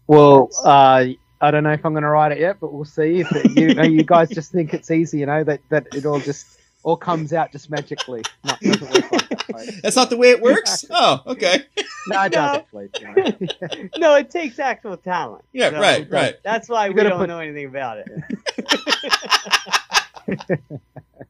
[0.07, 1.05] Well, uh,
[1.43, 3.21] I don't know if I'm going to write it yet, but we'll see.
[3.21, 6.07] If it, you know, you guys just think it's easy, you know, that, that it
[6.07, 6.47] all just
[6.83, 8.23] all comes out just magically.
[8.45, 9.81] No, doesn't like that.
[9.83, 10.85] That's not the way it works.
[10.91, 11.65] Oh, okay.
[12.09, 12.63] No, it No.
[12.63, 12.91] doesn't, please.
[13.01, 13.89] you know.
[13.99, 15.45] No, it takes actual talent.
[15.53, 16.35] Yeah, So right, right.
[16.43, 18.09] That's why You we don't put- know anything about it.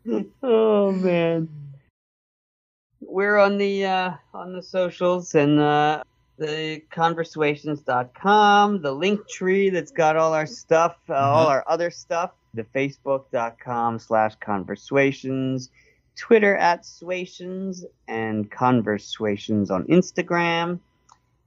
[0.42, 1.48] oh man.
[3.10, 6.02] We're on the uh, on the socials and uh,
[6.38, 11.50] the conversations.com, the link tree that's got all our stuff, uh, all Mhm.
[11.50, 15.70] our other stuff, the facebook.com slash conversations,
[16.16, 20.78] Twitter at Swations, and Conversations on Instagram.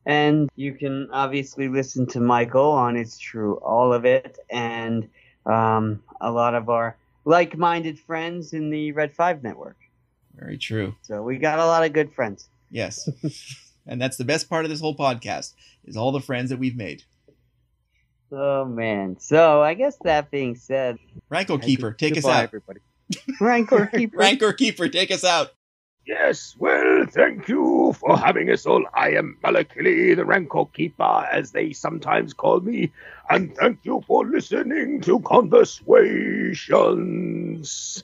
[0.06, 5.08] And you can obviously listen to Michael on It's True All of It and
[5.46, 9.78] um, a lot of our like minded friends in the Red 5 network.
[10.36, 10.96] Very true.
[11.04, 12.50] So we got a lot of good friends.
[12.70, 13.08] Yes.
[13.88, 15.54] and that's the best part of this whole podcast
[15.86, 17.04] is all the friends that we've made.
[18.32, 19.18] Oh, man.
[19.20, 20.98] So I guess that being said,
[21.30, 22.44] Rancor Keeper, take us out.
[22.44, 22.80] everybody.
[23.40, 24.18] Rancor Keeper.
[24.18, 25.52] Rancor Keeper, take us out.
[26.06, 28.84] Yes, well, thank you for having us all.
[28.94, 32.92] I am Malakili, the Rancor Keeper, as they sometimes call me,
[33.30, 38.04] and thank you for listening to Conversations.